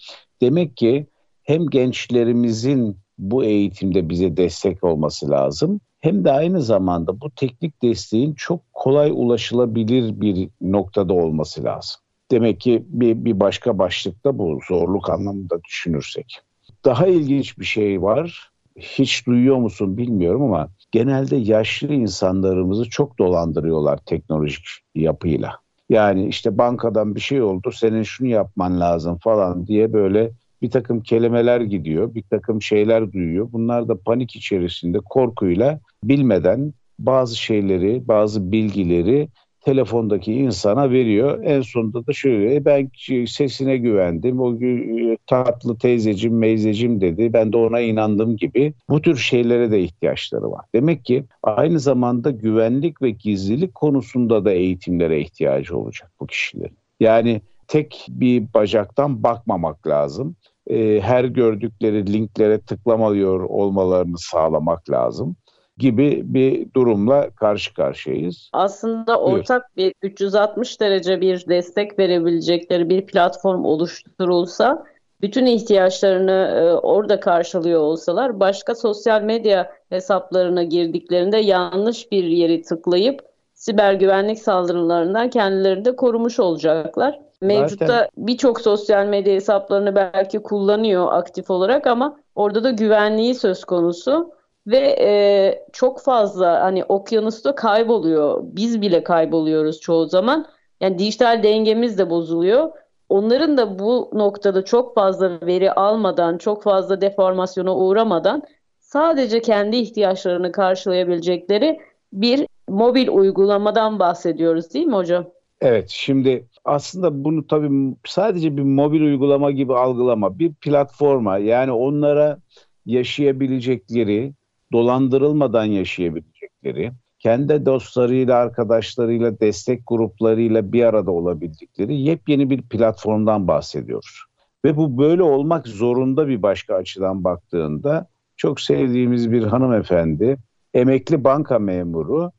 demek 0.42 0.78
ki 0.78 1.08
hem 1.48 1.70
gençlerimizin 1.70 2.98
bu 3.18 3.44
eğitimde 3.44 4.10
bize 4.10 4.38
destek 4.38 4.84
olması 4.84 5.30
lazım. 5.30 5.82
Hem 6.00 6.26
de 6.26 6.32
aynı 6.32 6.62
zamanda 6.62 7.22
bu 7.22 7.30
teknik 7.30 7.84
desteğin 7.84 8.34
çok 8.34 8.74
kolay 8.74 9.12
ulaşılabilir 9.14 10.22
bir 10.22 10.50
noktada 10.62 11.14
olması 11.14 11.64
lazım. 11.64 12.02
Demek 12.32 12.60
ki 12.60 12.84
bir, 12.88 13.26
bir 13.26 13.40
başka 13.40 13.78
başlıkta 13.78 14.38
bu 14.38 14.60
zorluk 14.68 15.10
anlamında 15.10 15.64
düşünürsek. 15.64 16.40
Daha 16.86 17.08
ilginç 17.08 17.60
bir 17.60 17.66
şey 17.66 18.02
var. 18.02 18.52
Hiç 18.80 19.28
duyuyor 19.28 19.58
musun 19.58 19.98
bilmiyorum 19.98 20.44
ama 20.44 20.70
genelde 20.92 21.36
yaşlı 21.36 21.94
insanlarımızı 21.94 22.90
çok 22.90 23.20
dolandırıyorlar 23.20 23.98
teknolojik 23.98 24.66
yapıyla. 24.96 25.54
Yani 25.90 26.28
işte 26.28 26.58
bankadan 26.58 27.16
bir 27.16 27.20
şey 27.20 27.42
oldu 27.42 27.72
senin 27.72 28.04
şunu 28.04 28.28
yapman 28.28 28.80
lazım 28.80 29.18
falan 29.18 29.68
diye 29.68 29.94
böyle 29.94 30.32
bir 30.62 30.70
takım 30.70 31.02
kelimeler 31.02 31.62
gidiyor, 31.62 32.16
bir 32.16 32.24
takım 32.30 32.62
şeyler 32.62 33.12
duyuyor. 33.12 33.50
Bunlar 33.52 33.88
da 33.88 33.98
panik 33.98 34.36
içerisinde 34.36 35.00
korkuyla 35.00 35.80
bilmeden 36.04 36.74
bazı 37.00 37.38
şeyleri, 37.38 38.08
bazı 38.08 38.52
bilgileri 38.52 39.28
telefondaki 39.68 40.34
insana 40.34 40.92
veriyor. 40.92 41.44
En 41.44 41.62
sonunda 41.62 42.08
da 42.08 42.14
şöyle 42.14 42.56
e, 42.56 42.66
ben 42.66 42.90
sesine 43.26 43.78
güvendim. 43.78 44.40
O 44.40 44.56
e, 44.56 45.18
tatlı 45.28 45.78
teyzecim, 45.78 46.38
meyzecim 46.38 47.02
dedi. 47.02 47.34
Ben 47.34 47.54
de 47.54 47.58
ona 47.58 47.80
inandım 47.80 48.38
gibi. 48.38 48.74
Bu 48.90 49.02
tür 49.02 49.18
şeylere 49.18 49.72
de 49.72 49.82
ihtiyaçları 49.82 50.52
var. 50.52 50.66
Demek 50.76 51.06
ki 51.06 51.24
aynı 51.44 51.80
zamanda 51.80 52.32
güvenlik 52.32 53.02
ve 53.02 53.10
gizlilik 53.10 53.76
konusunda 53.76 54.46
da 54.46 54.52
eğitimlere 54.52 55.20
ihtiyacı 55.20 55.78
olacak 55.78 56.12
bu 56.20 56.28
kişilerin. 56.28 56.78
Yani 57.00 57.42
tek 57.68 58.06
bir 58.10 58.54
bacaktan 58.54 59.24
bakmamak 59.24 59.88
lazım. 59.88 60.36
E, 60.68 61.00
her 61.02 61.24
gördükleri 61.24 62.14
linklere 62.14 62.62
tıklamalıyor 62.62 63.40
olmalarını 63.40 64.18
sağlamak 64.18 64.90
lazım 64.90 65.36
gibi 65.78 66.22
bir 66.26 66.74
durumla 66.74 67.30
karşı 67.30 67.74
karşıyayız. 67.74 68.50
Aslında 68.54 69.20
ortak 69.20 69.78
bir 69.78 69.94
360 70.02 70.82
derece 70.82 71.22
bir 71.22 71.48
destek 71.48 72.00
verebilecekleri 72.00 72.90
bir 72.90 73.06
platform 73.06 73.66
oluşturulsa 73.66 74.86
bütün 75.22 75.46
ihtiyaçlarını 75.46 76.32
e, 76.32 76.74
orada 76.74 77.20
karşılıyor 77.20 77.80
olsalar 77.80 78.40
başka 78.40 78.76
sosyal 78.76 79.22
medya 79.22 79.72
hesaplarına 79.90 80.64
girdiklerinde 80.64 81.38
yanlış 81.38 82.12
bir 82.12 82.24
yeri 82.24 82.62
tıklayıp 82.62 83.22
siber 83.54 83.94
güvenlik 83.94 84.40
saldırılarından 84.40 85.30
kendilerini 85.30 85.86
de 85.86 85.96
korumuş 85.96 86.40
olacaklar. 86.40 87.27
Mevcutta 87.42 88.10
birçok 88.18 88.62
sosyal 88.62 89.06
medya 89.06 89.34
hesaplarını 89.34 89.96
belki 89.96 90.40
kullanıyor 90.40 91.14
aktif 91.14 91.50
olarak 91.50 91.88
ama 91.88 92.20
orada 92.36 92.64
da 92.64 92.72
güvenliği 92.72 93.36
söz 93.36 93.64
konusu 93.66 94.32
ve 94.68 94.96
e, 95.00 95.66
çok 95.74 96.02
fazla 96.02 96.64
hani 96.64 96.84
okyanusta 96.84 97.56
kayboluyor. 97.56 98.40
Biz 98.44 98.82
bile 98.82 99.04
kayboluyoruz 99.04 99.80
çoğu 99.80 100.06
zaman. 100.06 100.46
Yani 100.82 101.00
dijital 101.00 101.44
dengemiz 101.44 101.98
de 101.98 102.10
bozuluyor. 102.10 102.72
Onların 103.10 103.58
da 103.58 103.80
bu 103.80 104.12
noktada 104.14 104.66
çok 104.66 104.96
fazla 104.96 105.42
veri 105.42 105.72
almadan, 105.72 106.38
çok 106.38 106.64
fazla 106.64 107.02
deformasyona 107.02 107.76
uğramadan 107.76 108.44
sadece 108.80 109.42
kendi 109.42 109.76
ihtiyaçlarını 109.76 110.52
karşılayabilecekleri 110.52 111.80
bir 112.14 112.48
mobil 112.70 113.08
uygulamadan 113.08 114.00
bahsediyoruz 114.00 114.74
değil 114.74 114.86
mi 114.86 114.96
hocam? 114.96 115.26
Evet 115.62 115.90
şimdi 115.90 116.46
aslında 116.68 117.24
bunu 117.24 117.48
tabii 117.48 117.96
sadece 118.06 118.58
bir 118.58 118.62
mobil 118.62 119.02
uygulama 119.02 119.52
gibi 119.52 119.76
algılama. 119.76 120.40
Bir 120.40 120.54
platforma 120.54 121.38
yani 121.38 121.72
onlara 121.72 122.40
yaşayabilecekleri, 122.86 124.34
dolandırılmadan 124.72 125.66
yaşayabilecekleri, 125.66 126.92
kendi 127.20 127.66
dostlarıyla, 127.66 128.38
arkadaşlarıyla, 128.38 129.40
destek 129.40 129.82
gruplarıyla 129.88 130.74
bir 130.74 130.84
arada 130.84 131.12
olabildikleri 131.12 132.02
yepyeni 132.02 132.50
bir 132.50 132.62
platformdan 132.62 133.48
bahsediyoruz. 133.48 134.24
Ve 134.66 134.78
bu 134.78 134.98
böyle 134.98 135.24
olmak 135.24 135.68
zorunda 135.68 136.28
bir 136.28 136.42
başka 136.42 136.76
açıdan 136.76 137.24
baktığında 137.24 138.08
çok 138.38 138.62
sevdiğimiz 138.62 139.32
bir 139.32 139.44
hanımefendi, 139.44 140.38
emekli 140.74 141.24
banka 141.24 141.60
memuru 141.60 142.32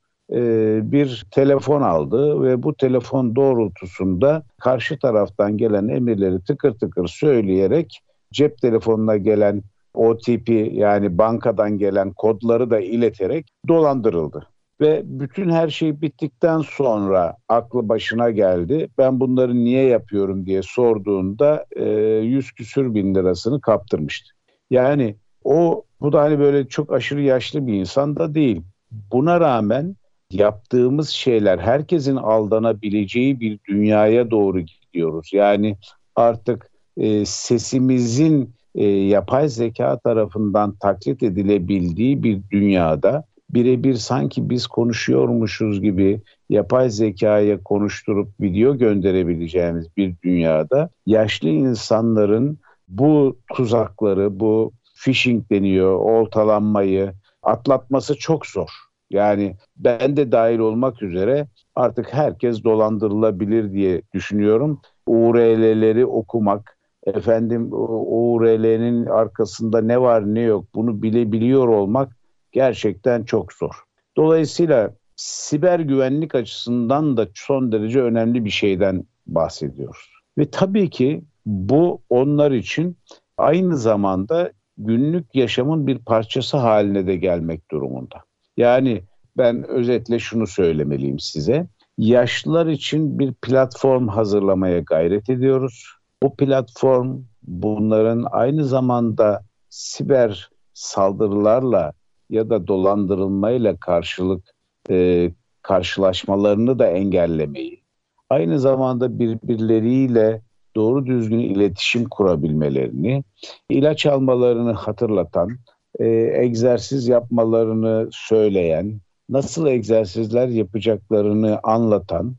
bir 0.93 1.27
telefon 1.31 1.83
aldı 1.83 2.43
ve 2.43 2.63
bu 2.63 2.75
telefon 2.75 3.37
doğrultusunda 3.37 4.43
karşı 4.61 4.99
taraftan 4.99 5.57
gelen 5.57 5.89
emirleri 5.89 6.45
tıkır 6.45 6.73
tıkır 6.73 7.07
söyleyerek 7.09 8.01
cep 8.33 8.59
telefonuna 8.59 9.17
gelen 9.17 9.63
OTP 9.95 10.49
yani 10.73 11.19
bankadan 11.19 11.79
gelen 11.79 12.13
kodları 12.13 12.71
da 12.71 12.81
ileterek 12.81 13.47
dolandırıldı. 13.69 14.47
Ve 14.81 15.03
bütün 15.05 15.51
her 15.51 15.69
şey 15.69 16.01
bittikten 16.01 16.59
sonra 16.59 17.37
aklı 17.49 17.89
başına 17.89 18.31
geldi. 18.31 18.89
Ben 18.99 19.21
bunları 19.21 19.55
niye 19.55 19.85
yapıyorum 19.85 20.47
diye 20.47 20.63
sorduğunda 20.63 21.67
e, 21.77 21.85
100 21.85 22.53
küsür 22.53 22.95
bin 22.95 23.15
lirasını 23.15 23.61
kaptırmıştı. 23.61 24.35
Yani 24.71 25.17
o 25.45 25.85
bu 26.01 26.13
da 26.13 26.23
hani 26.23 26.39
böyle 26.39 26.69
çok 26.69 26.93
aşırı 26.93 27.23
yaşlı 27.23 27.67
bir 27.67 27.75
insan 27.75 28.17
da 28.17 28.35
değil. 28.35 28.63
Buna 28.91 29.41
rağmen 29.41 29.97
yaptığımız 30.31 31.09
şeyler 31.09 31.59
herkesin 31.59 32.17
aldanabileceği 32.17 33.41
bir 33.41 33.59
dünyaya 33.69 34.31
doğru 34.31 34.61
gidiyoruz. 34.61 35.31
Yani 35.33 35.77
artık 36.17 36.71
e, 36.97 37.25
sesimizin 37.25 38.55
e, 38.75 38.85
yapay 38.87 39.49
zeka 39.49 39.99
tarafından 39.99 40.77
taklit 40.77 41.23
edilebildiği 41.23 42.23
bir 42.23 42.41
dünyada 42.51 43.25
birebir 43.51 43.95
sanki 43.95 44.51
biz 44.51 44.67
konuşuyormuşuz 44.67 45.83
gibi 45.83 46.21
yapay 46.49 46.91
zekaya 46.91 47.63
konuşturup 47.63 48.29
video 48.41 48.79
gönderebileceğimiz 48.79 49.97
bir 49.97 50.15
dünyada 50.25 50.91
yaşlı 51.07 51.49
insanların 51.49 52.59
bu 52.89 53.39
tuzakları, 53.55 54.41
bu 54.41 54.73
phishing 54.95 55.51
deniyor, 55.51 55.95
oltalanmayı 55.95 57.13
atlatması 57.43 58.19
çok 58.19 58.47
zor. 58.47 58.88
Yani 59.11 59.57
ben 59.77 60.17
de 60.17 60.33
dahil 60.33 60.59
olmak 60.59 61.03
üzere 61.03 61.47
artık 61.75 62.15
herkes 62.15 62.65
dolandırılabilir 62.65 63.73
diye 63.73 64.03
düşünüyorum. 64.15 64.81
URL'leri 65.07 66.07
okumak, 66.07 66.79
efendim 67.07 67.69
URL'nin 67.73 69.07
arkasında 69.07 69.81
ne 69.81 70.01
var 70.01 70.35
ne 70.35 70.41
yok 70.41 70.65
bunu 70.75 71.03
bilebiliyor 71.03 71.69
olmak 71.69 72.17
gerçekten 72.53 73.25
çok 73.25 73.53
zor. 73.53 73.83
Dolayısıyla 74.17 74.95
siber 75.17 75.81
güvenlik 75.81 76.35
açısından 76.35 77.17
da 77.17 77.29
son 77.35 77.73
derece 77.73 78.03
önemli 78.03 78.45
bir 78.45 78.51
şeyden 78.51 79.05
bahsediyoruz. 79.27 80.11
Ve 80.39 80.51
tabii 80.51 80.91
ki 80.91 81.25
bu 81.47 82.03
onlar 82.11 82.51
için 82.51 82.97
aynı 83.37 83.77
zamanda 83.77 84.53
günlük 84.79 85.35
yaşamın 85.35 85.87
bir 85.87 85.99
parçası 85.99 86.57
haline 86.57 87.07
de 87.07 87.17
gelmek 87.17 87.71
durumunda. 87.71 88.28
Yani 88.59 89.03
ben 89.37 89.69
özetle 89.69 90.19
şunu 90.19 90.47
söylemeliyim 90.47 91.19
size. 91.19 91.67
Yaşlılar 91.99 92.67
için 92.67 93.19
bir 93.19 93.33
platform 93.35 94.09
hazırlamaya 94.09 94.79
gayret 94.79 95.31
ediyoruz 95.31 95.99
bu 96.23 96.37
platform 96.37 97.23
bunların 97.43 98.27
aynı 98.31 98.65
zamanda 98.65 99.45
siber 99.69 100.51
saldırılarla 100.75 101.93
ya 102.31 102.51
da 102.51 102.67
dolandırılmayla 102.67 103.77
karşılık 103.77 104.45
e, 104.91 105.31
karşılaşmalarını 105.63 106.79
da 106.79 106.87
engellemeyi, 106.87 107.83
aynı 108.31 108.61
zamanda 108.61 109.19
birbirleriyle 109.19 110.43
doğru 110.77 111.07
düzgün 111.07 111.39
iletişim 111.39 112.09
kurabilmelerini, 112.09 113.25
ilaç 113.71 114.07
almalarını 114.07 114.73
hatırlatan, 114.73 115.59
e, 115.99 116.07
egzersiz 116.43 117.09
yapmalarını 117.09 118.09
söyleyen, 118.13 119.01
nasıl 119.29 119.67
egzersizler 119.67 120.49
yapacaklarını 120.49 121.61
anlatan 121.63 122.37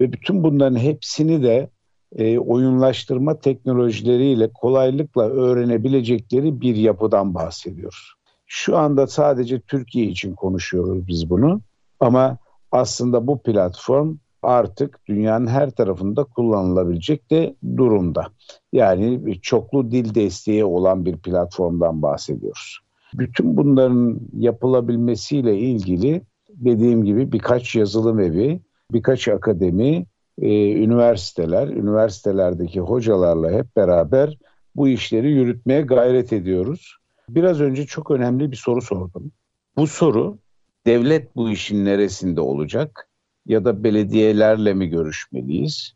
ve 0.00 0.12
bütün 0.12 0.42
bunların 0.42 0.78
hepsini 0.78 1.42
de 1.42 1.70
e, 2.16 2.38
oyunlaştırma 2.38 3.38
teknolojileriyle 3.38 4.48
kolaylıkla 4.52 5.22
öğrenebilecekleri 5.22 6.60
bir 6.60 6.76
yapıdan 6.76 7.34
bahsediyoruz. 7.34 8.14
Şu 8.46 8.76
anda 8.76 9.06
sadece 9.06 9.60
Türkiye 9.60 10.06
için 10.06 10.34
konuşuyoruz 10.34 11.06
biz 11.06 11.30
bunu 11.30 11.60
ama 12.00 12.38
aslında 12.72 13.26
bu 13.26 13.42
platform 13.42 14.16
artık 14.42 15.00
dünyanın 15.06 15.46
her 15.46 15.70
tarafında 15.70 16.24
kullanılabilecek 16.24 17.30
de 17.30 17.54
durumda. 17.76 18.26
Yani 18.72 19.40
çoklu 19.42 19.90
dil 19.90 20.14
desteği 20.14 20.64
olan 20.64 21.04
bir 21.04 21.16
platformdan 21.16 22.02
bahsediyoruz. 22.02 22.78
Bütün 23.14 23.56
bunların 23.56 24.20
yapılabilmesiyle 24.32 25.58
ilgili 25.58 26.22
dediğim 26.48 27.04
gibi 27.04 27.32
birkaç 27.32 27.74
yazılım 27.74 28.20
evi, 28.20 28.60
birkaç 28.92 29.28
akademi 29.28 30.06
e, 30.40 30.72
üniversiteler, 30.72 31.68
üniversitelerdeki 31.68 32.80
hocalarla 32.80 33.50
hep 33.50 33.76
beraber 33.76 34.38
bu 34.76 34.88
işleri 34.88 35.32
yürütmeye 35.32 35.82
gayret 35.82 36.32
ediyoruz. 36.32 36.96
Biraz 37.28 37.60
önce 37.60 37.86
çok 37.86 38.10
önemli 38.10 38.50
bir 38.50 38.56
soru 38.56 38.82
sordum. 38.82 39.32
Bu 39.76 39.86
soru 39.86 40.38
devlet 40.86 41.36
bu 41.36 41.50
işin 41.50 41.84
neresinde 41.84 42.40
olacak 42.40 43.08
ya 43.46 43.64
da 43.64 43.84
belediyelerle 43.84 44.74
mi 44.74 44.88
görüşmeliyiz? 44.88 45.92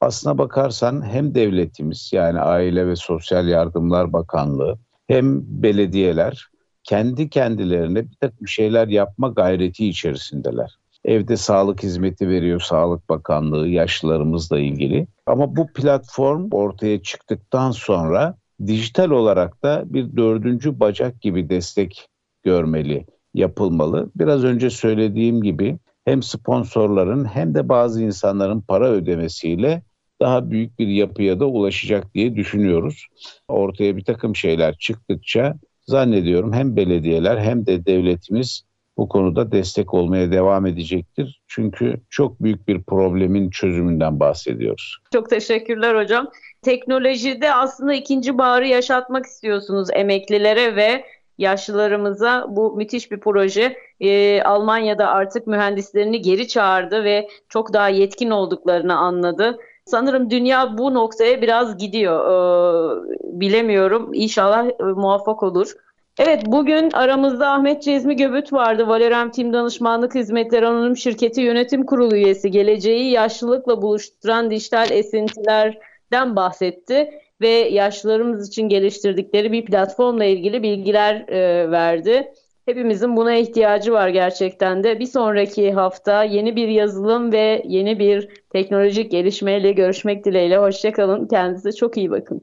Aslına 0.00 0.38
bakarsan 0.38 1.06
hem 1.06 1.34
devletimiz 1.34 2.10
yani 2.12 2.40
Aile 2.40 2.86
ve 2.86 2.96
Sosyal 2.96 3.48
Yardımlar 3.48 4.12
Bakanlığı 4.12 4.78
hem 5.06 5.42
belediyeler 5.62 6.48
kendi 6.86 7.30
kendilerine 7.30 8.04
bir 8.04 8.16
takım 8.20 8.48
şeyler 8.48 8.88
yapma 8.88 9.28
gayreti 9.28 9.88
içerisindeler. 9.88 10.78
Evde 11.04 11.36
sağlık 11.36 11.82
hizmeti 11.82 12.28
veriyor 12.28 12.60
Sağlık 12.60 13.08
Bakanlığı 13.08 13.68
yaşlılarımızla 13.68 14.58
ilgili. 14.58 15.06
Ama 15.26 15.56
bu 15.56 15.72
platform 15.72 16.48
ortaya 16.50 17.02
çıktıktan 17.02 17.70
sonra 17.70 18.36
dijital 18.66 19.10
olarak 19.10 19.62
da 19.62 19.82
bir 19.86 20.16
dördüncü 20.16 20.80
bacak 20.80 21.22
gibi 21.22 21.50
destek 21.50 22.08
görmeli, 22.42 23.06
yapılmalı. 23.34 24.10
Biraz 24.16 24.44
önce 24.44 24.70
söylediğim 24.70 25.42
gibi 25.42 25.78
hem 26.04 26.22
sponsorların 26.22 27.24
hem 27.24 27.54
de 27.54 27.68
bazı 27.68 28.02
insanların 28.02 28.60
para 28.60 28.88
ödemesiyle 28.88 29.82
daha 30.20 30.50
büyük 30.50 30.78
bir 30.78 30.88
yapıya 30.88 31.40
da 31.40 31.46
ulaşacak 31.46 32.14
diye 32.14 32.36
düşünüyoruz. 32.36 33.06
Ortaya 33.48 33.96
bir 33.96 34.04
takım 34.04 34.36
şeyler 34.36 34.76
çıktıkça 34.78 35.54
zannediyorum 35.86 36.52
hem 36.52 36.76
belediyeler 36.76 37.38
hem 37.38 37.66
de 37.66 37.86
devletimiz 37.86 38.62
bu 38.96 39.08
konuda 39.08 39.52
destek 39.52 39.94
olmaya 39.94 40.32
devam 40.32 40.66
edecektir. 40.66 41.42
Çünkü 41.46 41.94
çok 42.10 42.42
büyük 42.42 42.68
bir 42.68 42.82
problemin 42.82 43.50
çözümünden 43.50 44.20
bahsediyoruz. 44.20 44.96
Çok 45.12 45.30
teşekkürler 45.30 46.02
hocam. 46.02 46.30
Teknolojide 46.62 47.54
aslında 47.54 47.94
ikinci 47.94 48.38
baharı 48.38 48.66
yaşatmak 48.66 49.26
istiyorsunuz 49.26 49.88
emeklilere 49.92 50.76
ve 50.76 51.04
yaşlılarımıza 51.38 52.46
bu 52.48 52.76
müthiş 52.76 53.10
bir 53.10 53.20
proje. 53.20 53.76
Ee, 54.00 54.42
Almanya'da 54.42 55.08
artık 55.08 55.46
mühendislerini 55.46 56.22
geri 56.22 56.48
çağırdı 56.48 57.04
ve 57.04 57.28
çok 57.48 57.72
daha 57.72 57.88
yetkin 57.88 58.30
olduklarını 58.30 58.96
anladı. 58.96 59.58
Sanırım 59.86 60.30
dünya 60.30 60.78
bu 60.78 60.94
noktaya 60.94 61.42
biraz 61.42 61.78
gidiyor. 61.78 62.20
Ee, 62.26 63.40
bilemiyorum. 63.40 64.10
İnşallah 64.14 64.66
e, 64.66 64.82
muvaffak 64.82 65.42
olur. 65.42 65.72
Evet 66.18 66.42
bugün 66.46 66.90
aramızda 66.90 67.50
Ahmet 67.50 67.82
Cezmi 67.82 68.16
Göbüt 68.16 68.52
vardı. 68.52 68.88
Valerem 68.88 69.30
Tim 69.30 69.52
Danışmanlık 69.52 70.14
Hizmetleri 70.14 70.66
Anonim 70.66 70.96
Şirketi 70.96 71.40
Yönetim 71.40 71.86
Kurulu 71.86 72.16
üyesi. 72.16 72.50
Geleceği 72.50 73.10
yaşlılıkla 73.10 73.82
buluşturan 73.82 74.50
dijital 74.50 74.90
esintilerden 74.90 76.36
bahsetti 76.36 77.10
ve 77.40 77.48
yaşlılarımız 77.48 78.48
için 78.48 78.68
geliştirdikleri 78.68 79.52
bir 79.52 79.64
platformla 79.64 80.24
ilgili 80.24 80.62
bilgiler 80.62 81.14
e, 81.28 81.70
verdi. 81.70 82.32
Hepimizin 82.66 83.16
buna 83.16 83.34
ihtiyacı 83.34 83.92
var 83.92 84.08
gerçekten 84.08 84.84
de. 84.84 84.98
Bir 85.00 85.06
sonraki 85.06 85.72
hafta 85.72 86.24
yeni 86.24 86.56
bir 86.56 86.68
yazılım 86.68 87.32
ve 87.32 87.62
yeni 87.66 87.98
bir 87.98 88.28
teknolojik 88.50 89.10
gelişmeyle 89.10 89.72
görüşmek 89.72 90.24
dileğiyle. 90.24 90.58
Hoşçakalın. 90.58 91.26
Kendinize 91.28 91.72
çok 91.72 91.96
iyi 91.96 92.10
bakın. 92.10 92.42